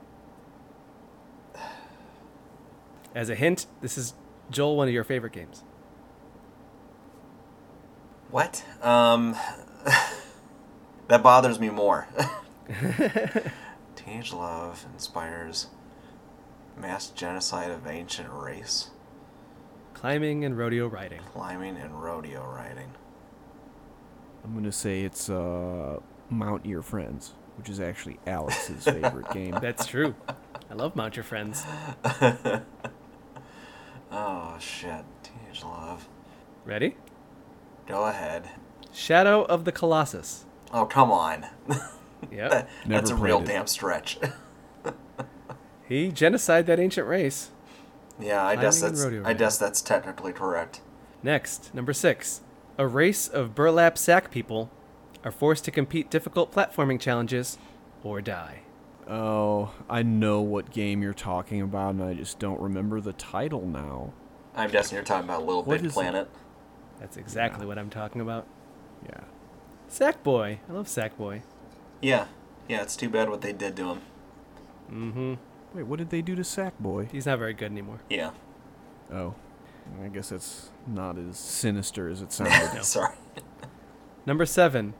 [3.15, 4.15] As a hint, this is
[4.51, 5.63] Joel, one of your favorite games.
[8.31, 8.65] What?
[8.83, 9.35] Um,
[11.09, 12.07] that bothers me more.
[13.97, 15.69] Teenage love inspires
[16.77, 18.91] mass genocide of ancient race,
[19.95, 21.21] Climbing and rodeo riding.
[21.33, 22.91] climbing and rodeo riding.
[24.45, 25.99] I'm gonna say it's uh,
[26.31, 29.57] Mount Your Friends, which is actually Alex's favorite game.
[29.61, 30.15] That's true.
[30.71, 31.65] I love Mount Your Friends.
[34.11, 36.09] Oh shit, teenage love.
[36.65, 36.97] Ready?
[37.87, 38.49] Go ahead.
[38.93, 40.47] Shadow of the Colossus.
[40.73, 41.47] Oh come on.
[42.33, 42.51] Yep.
[42.51, 43.47] That- That's a real it.
[43.47, 44.19] damn stretch.
[45.89, 47.51] he genocide that ancient race.
[48.19, 50.81] yeah, I guess Climbing and that's I guess that's technically correct.
[51.23, 52.41] Next, number six.
[52.79, 54.71] A race of burlap sack people
[55.25, 57.59] are forced to compete difficult platforming challenges
[58.05, 58.61] or die.
[59.09, 63.67] Oh, I know what game you're talking about, and I just don't remember the title
[63.67, 64.13] now.
[64.55, 65.95] I'm guessing you're talking about Little What Big is it?
[65.95, 66.29] Planet.
[67.01, 68.47] That's exactly what I'm talking about.
[69.05, 69.23] Yeah.
[69.91, 70.59] Sackboy.
[70.69, 71.43] I love Sackboy.
[72.01, 72.27] Yeah,
[72.69, 72.83] yeah.
[72.83, 74.03] It's too bad what they did to him.
[74.89, 75.35] Mm-hmm.
[75.75, 77.11] Wait, what did they do to Sackboy?
[77.11, 78.01] He's not very good anymore.
[78.09, 78.31] Yeah.
[79.13, 79.35] Oh,
[80.05, 82.85] I guess it's not as sinister as it sounded.
[82.85, 83.15] Sorry.
[84.27, 84.95] Number seven.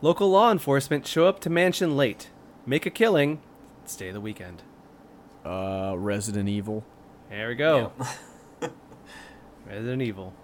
[0.00, 2.30] Local law enforcement show up to mansion late,
[2.66, 3.40] make a killing,
[3.84, 4.62] stay the weekend.
[5.44, 6.84] uh, Resident Evil.
[7.30, 7.92] There we go.
[9.66, 10.34] Resident Evil.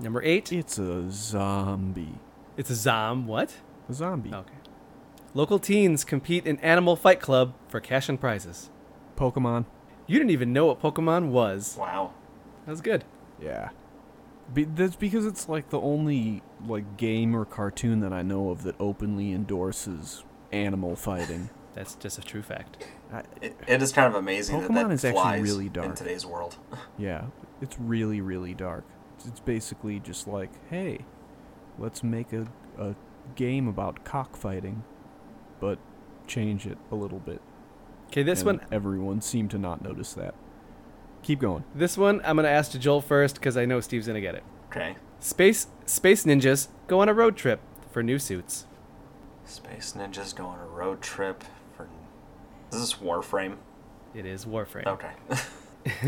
[0.00, 0.52] Number eight.
[0.52, 2.14] It's a zombie.
[2.56, 3.26] It's a zom.
[3.26, 3.54] What?
[3.88, 4.32] A zombie.
[4.32, 4.52] Okay.
[5.34, 8.70] Local teens compete in Animal Fight Club for cash and prizes.
[9.16, 9.66] Pokemon.
[10.06, 11.76] You didn't even know what Pokemon was.
[11.78, 12.14] Wow.
[12.66, 13.04] That was good.
[13.40, 13.70] Yeah.
[14.52, 18.62] Be- that's because it's like the only like game or cartoon that I know of
[18.64, 21.50] that openly endorses animal fighting.
[21.74, 22.86] That's just a true fact.
[23.12, 25.94] I, It, it is kind of amazing that Pokemon that is actually flies really in
[25.94, 26.56] today's world.
[26.98, 27.26] yeah,
[27.60, 28.84] it's really really dark.
[29.16, 31.00] It's, it's basically just like, hey,
[31.78, 32.46] let's make a
[32.78, 32.94] a
[33.34, 34.84] game about cockfighting,
[35.60, 35.78] but
[36.26, 37.42] change it a little bit.
[38.06, 38.60] Okay, this And one.
[38.72, 40.34] everyone seemed to not notice that.
[41.26, 41.64] Keep going.
[41.74, 44.44] This one I'm gonna ask to Joel first because I know Steve's gonna get it.
[44.70, 44.94] Okay.
[45.18, 48.66] Space Space Ninjas go on a road trip for new suits.
[49.44, 51.42] Space ninjas go on a road trip
[51.76, 51.88] for.
[52.70, 53.56] Is this Warframe?
[54.14, 54.86] It is Warframe.
[54.86, 55.10] Okay.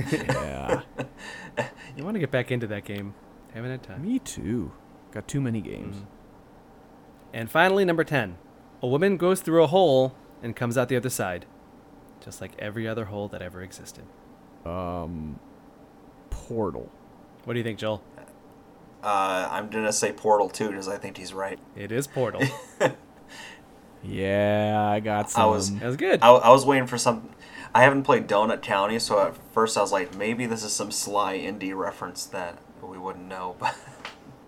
[0.03, 0.83] Yeah,
[1.97, 3.15] You want to get back into that game?
[3.55, 4.03] Haven't had time.
[4.05, 4.73] me too.
[5.13, 5.97] Got too many games.
[5.97, 6.07] Mm.
[7.33, 8.39] And finally, number 10.
[8.83, 11.47] A woman goes through a hole and comes out the other side.
[12.21, 14.05] Just like every other hole that ever existed.
[14.65, 15.39] Um,
[16.31, 16.91] Portal.
[17.45, 18.03] What do you think, Joel?
[19.03, 21.59] uh, I'm gonna say Portal too because I think he's right.
[21.77, 22.43] It is Portal.
[24.03, 25.51] Yeah, I got I some.
[25.51, 26.21] was- that was good.
[26.23, 27.31] I, I was waiting for some.
[27.75, 30.91] I haven't played Donut County, so at first I was like, maybe this is some
[30.91, 33.57] sly indie reference that we wouldn't know.
[33.61, 33.75] But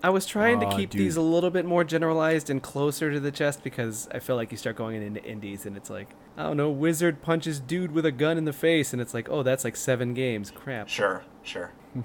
[0.03, 1.01] I was trying to keep dude.
[1.01, 4.51] these a little bit more generalized and closer to the chest because I feel like
[4.51, 8.07] you start going into indies and it's like, I don't know, wizard punches dude with
[8.07, 10.51] a gun in the face and it's like, oh, that's like seven games.
[10.51, 10.89] Crap.
[10.89, 11.73] sure, sure.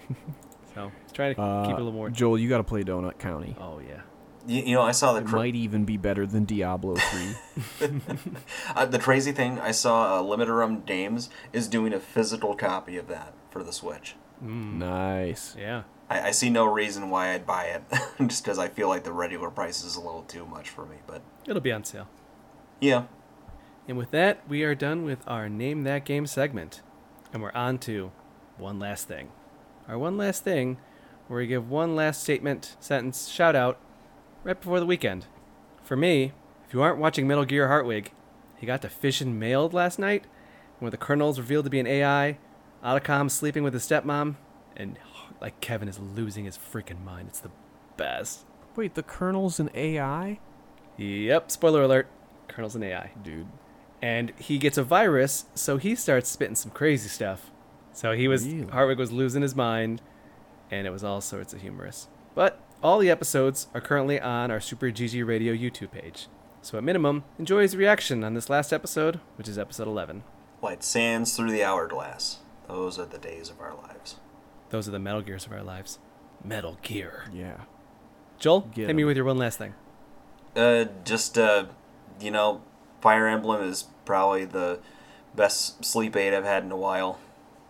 [0.73, 2.09] So trying to uh, keep it a little more.
[2.09, 3.55] Joel, you got to play Donut County.
[3.61, 4.01] Oh, yeah.
[4.45, 6.95] You, you know, I saw the It cra- might even be better than Diablo
[7.79, 7.89] 3.
[8.75, 9.57] uh, the crazy thing.
[9.59, 13.71] I saw uh, Limited Run Games is doing a physical copy of that for the
[13.71, 14.15] Switch.
[14.41, 15.55] nice.
[15.57, 15.83] Yeah.
[16.09, 17.83] I, I see no reason why I'd buy it,
[18.27, 20.97] just because I feel like the regular price is a little too much for me.
[21.07, 22.07] But It'll be on sale.
[22.79, 23.05] yeah,
[23.87, 26.81] And with that, we are done with our Name That Game segment.
[27.33, 28.11] And we're on to
[28.57, 29.29] one last thing.
[29.87, 30.77] Our one last thing,
[31.27, 33.77] where we give one last statement, sentence, shout out,
[34.43, 35.25] right before the weekend.
[35.83, 36.31] For me,
[36.67, 38.11] if you aren't watching Metal Gear Hartwig,
[38.57, 40.25] he got to fission mailed last night,
[40.79, 42.37] where the colonel's revealed to be an AI,
[42.83, 44.35] Otacon sleeping with his stepmom,
[44.77, 44.97] and
[45.45, 47.27] like Kevin is losing his freaking mind.
[47.29, 47.51] It's the
[47.97, 48.45] best.
[48.75, 50.39] Wait, the Colonel's an AI?
[50.97, 52.07] Yep, spoiler alert.
[52.47, 53.11] Colonel's an AI.
[53.23, 53.47] Dude.
[54.01, 57.51] and he gets a virus, so he starts spitting some crazy stuff.
[57.93, 58.67] So he was Really?
[58.71, 60.01] Hartwig was losing his mind,
[60.71, 62.07] and it was all sorts of humorous.
[62.33, 66.27] But all the episodes are currently on our Super GG Radio YouTube page.
[66.63, 70.23] So at minimum, enjoy his reaction on this last episode, which is episode 11.
[70.61, 72.39] like sands through the hourglass.
[72.67, 74.15] Those are the days of our lives.
[74.69, 75.99] Those are the Metal Gears of our lives.
[76.43, 77.25] Metal Gear.
[77.33, 77.61] Yeah.
[78.39, 79.73] Joel, Get hit me with your one last thing.
[80.55, 81.65] Uh, just uh,
[82.19, 82.61] you know,
[83.01, 84.79] Fire Emblem is probably the
[85.35, 87.19] best sleep aid I've had in a while.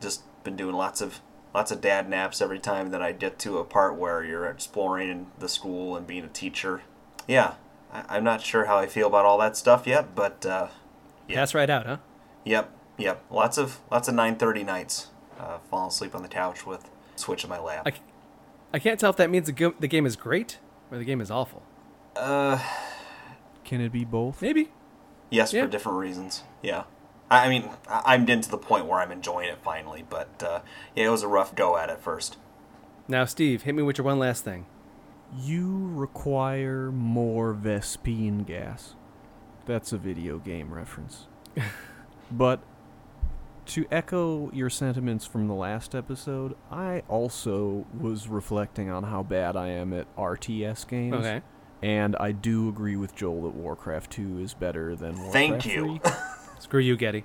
[0.01, 1.21] Just been doing lots of
[1.53, 5.27] lots of dad naps every time that I get to a part where you're exploring
[5.39, 6.81] the school and being a teacher.
[7.27, 7.55] Yeah,
[7.91, 10.67] I, I'm not sure how I feel about all that stuff yet, but uh,
[11.27, 11.35] Yeah.
[11.37, 11.97] Pass right out, huh?
[12.43, 15.07] yep, yep, lots of lots of 9:30 nights,
[15.39, 17.83] uh, falling asleep on the couch with Switch in my lap.
[17.87, 17.93] I,
[18.73, 20.59] I can't tell if that means the, go- the game is great
[20.91, 21.63] or the game is awful.
[22.15, 22.59] Uh,
[23.63, 24.41] Can it be both?
[24.41, 24.71] Maybe.
[25.29, 25.63] Yes, Yeah.
[25.63, 26.43] for different reasons.
[26.61, 26.83] Yeah.
[27.29, 30.41] I I mean, I- I'm getting to the point where I'm enjoying it finally, but
[30.43, 30.59] uh,
[30.95, 32.37] yeah, it was a rough go at it first.
[33.07, 34.65] Now, Steve, hit me with your one last thing.
[35.35, 38.95] You require more Vespene gas.
[39.65, 41.25] That's a video game reference.
[42.31, 42.59] but
[43.67, 49.55] to echo your sentiments from the last episode, I also was reflecting on how bad
[49.55, 51.15] I am at RTS games.
[51.15, 51.41] Okay.
[51.81, 55.99] And I do agree with Joel that Warcraft 2 is better than Warcraft Thank you.
[55.99, 56.11] 3.
[56.59, 57.23] Screw you, Getty.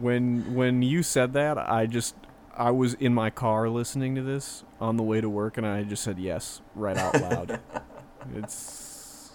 [0.00, 2.14] when when you said that, I just
[2.54, 5.84] I was in my car listening to this on the way to work and I
[5.84, 7.60] just said yes right out loud.
[8.34, 9.30] it's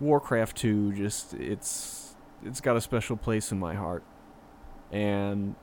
[0.00, 4.04] Warcraft 2 just it's it's got a special place in my heart.
[4.92, 5.54] And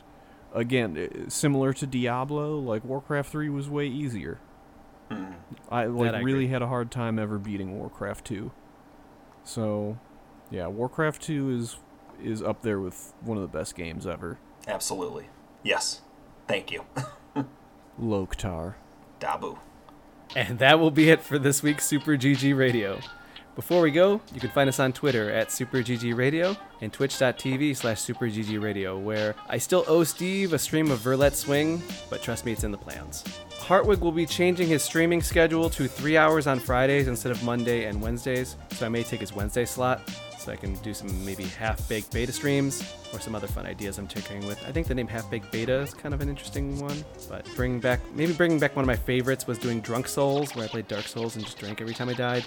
[0.53, 4.39] again, similar to Diablo, like Warcraft 3 was way easier.
[5.11, 5.34] Hmm.
[5.69, 6.47] I like I really agree.
[6.47, 8.51] had a hard time ever beating Warcraft 2.
[9.43, 9.97] So,
[10.51, 11.77] yeah, Warcraft 2 is
[12.22, 14.39] is up there with one of the best games ever.
[14.68, 15.30] Absolutely.
[15.64, 16.01] Yes.
[16.47, 16.84] Thank you.
[18.01, 18.76] Loktar.
[19.19, 19.60] Dabu.
[20.35, 22.99] And that will be it for this week's Super GG Radio.
[23.60, 27.76] Before we go, you can find us on Twitter at Super GG Radio and twitch.tv
[27.76, 32.22] slash Super GG Radio, where I still owe Steve a stream of Verlet Swing, but
[32.22, 33.26] trust me, it's in the plans.
[33.57, 37.84] Hartwig will be changing his streaming schedule to three hours on Fridays instead of Monday
[37.84, 40.10] and Wednesdays, so I may take his Wednesday slot
[40.40, 42.82] so I can do some maybe half baked beta streams
[43.14, 44.64] or some other fun ideas I'm tinkering with.
[44.68, 47.80] I think the name half baked beta is kind of an interesting one, but bring
[47.80, 50.88] back maybe bringing back one of my favorites was doing Drunk Souls, where I played
[50.88, 52.45] Dark Souls and just drank every time I died.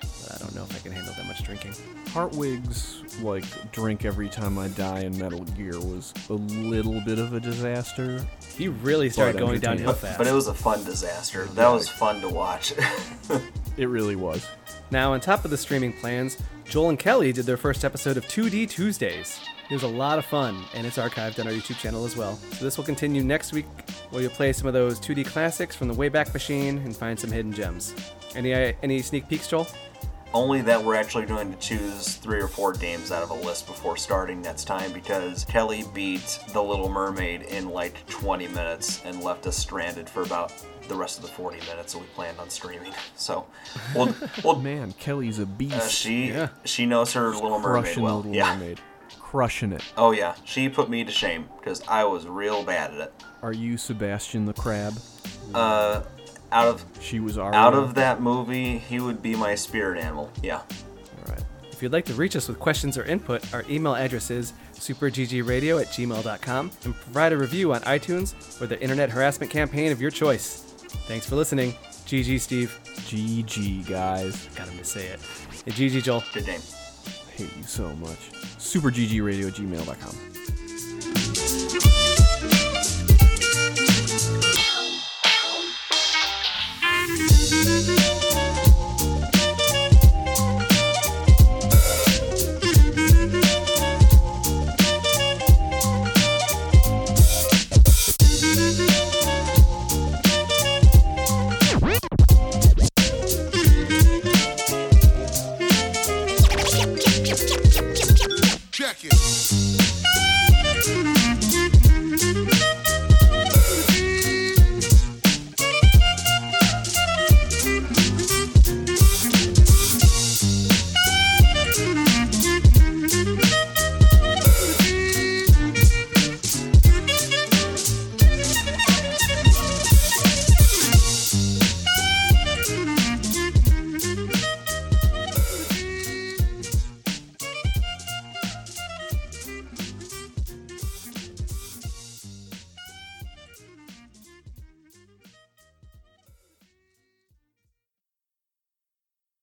[0.00, 1.72] But I don't know if I can handle that much drinking.
[2.10, 7.32] Hartwig's like drink every time I die in Metal Gear was a little bit of
[7.32, 8.24] a disaster.
[8.56, 10.18] He really started But going downhill fast.
[10.18, 11.44] but it was a fun disaster.
[11.46, 12.74] That was fun to watch.
[13.78, 14.44] It really was.
[14.90, 16.36] Now, on top of the streaming plans,
[16.68, 19.40] Joel and Kelly did their first episode of 2D Tuesdays.
[19.70, 22.36] It was a lot of fun, and it's archived on our YouTube channel as well.
[22.36, 23.64] So this will continue next week,
[24.10, 27.30] where you'll play some of those 2D classics from the Wayback Machine and find some
[27.30, 27.94] hidden gems.
[28.34, 29.66] Any uh, any sneak peeks, Joel?
[30.34, 33.66] Only that we're actually going to choose three or four games out of a list
[33.66, 39.22] before starting next time because Kelly beat The Little Mermaid in like 20 minutes and
[39.22, 40.52] left us stranded for about
[40.88, 42.92] the rest of the 40 minutes that we planned on streaming.
[43.16, 43.46] So,
[43.94, 44.14] we'll,
[44.44, 45.74] we'll Man, Kelly's a beast.
[45.74, 46.48] uh, she Yeah.
[46.64, 48.16] she knows her Little Mermaid crushing well.
[48.18, 48.54] Little yeah.
[48.54, 48.80] Mermaid.
[49.18, 49.82] Crushing it.
[49.96, 53.12] Oh yeah, she put me to shame because I was real bad at it.
[53.42, 54.94] Are you Sebastian the Crab?
[55.54, 56.02] Uh,
[56.52, 57.54] out of She was Ariel.
[57.54, 60.30] out of that movie, he would be my spirit animal.
[60.42, 60.56] Yeah.
[61.26, 61.42] All right.
[61.70, 65.80] If you'd like to reach us with questions or input, our email address is superggradio
[65.80, 70.10] at gmail.com and provide a review on iTunes or the internet harassment campaign of your
[70.10, 70.60] choice.
[71.06, 71.72] Thanks for listening.
[72.06, 72.80] GG, Steve.
[72.84, 74.46] GG, guys.
[74.54, 75.20] Got him to say it.
[75.66, 76.24] And GG, Joel.
[76.32, 76.60] Good name.
[77.36, 78.30] hate you so much.
[78.58, 80.27] SuperGGRadio at gmail.com.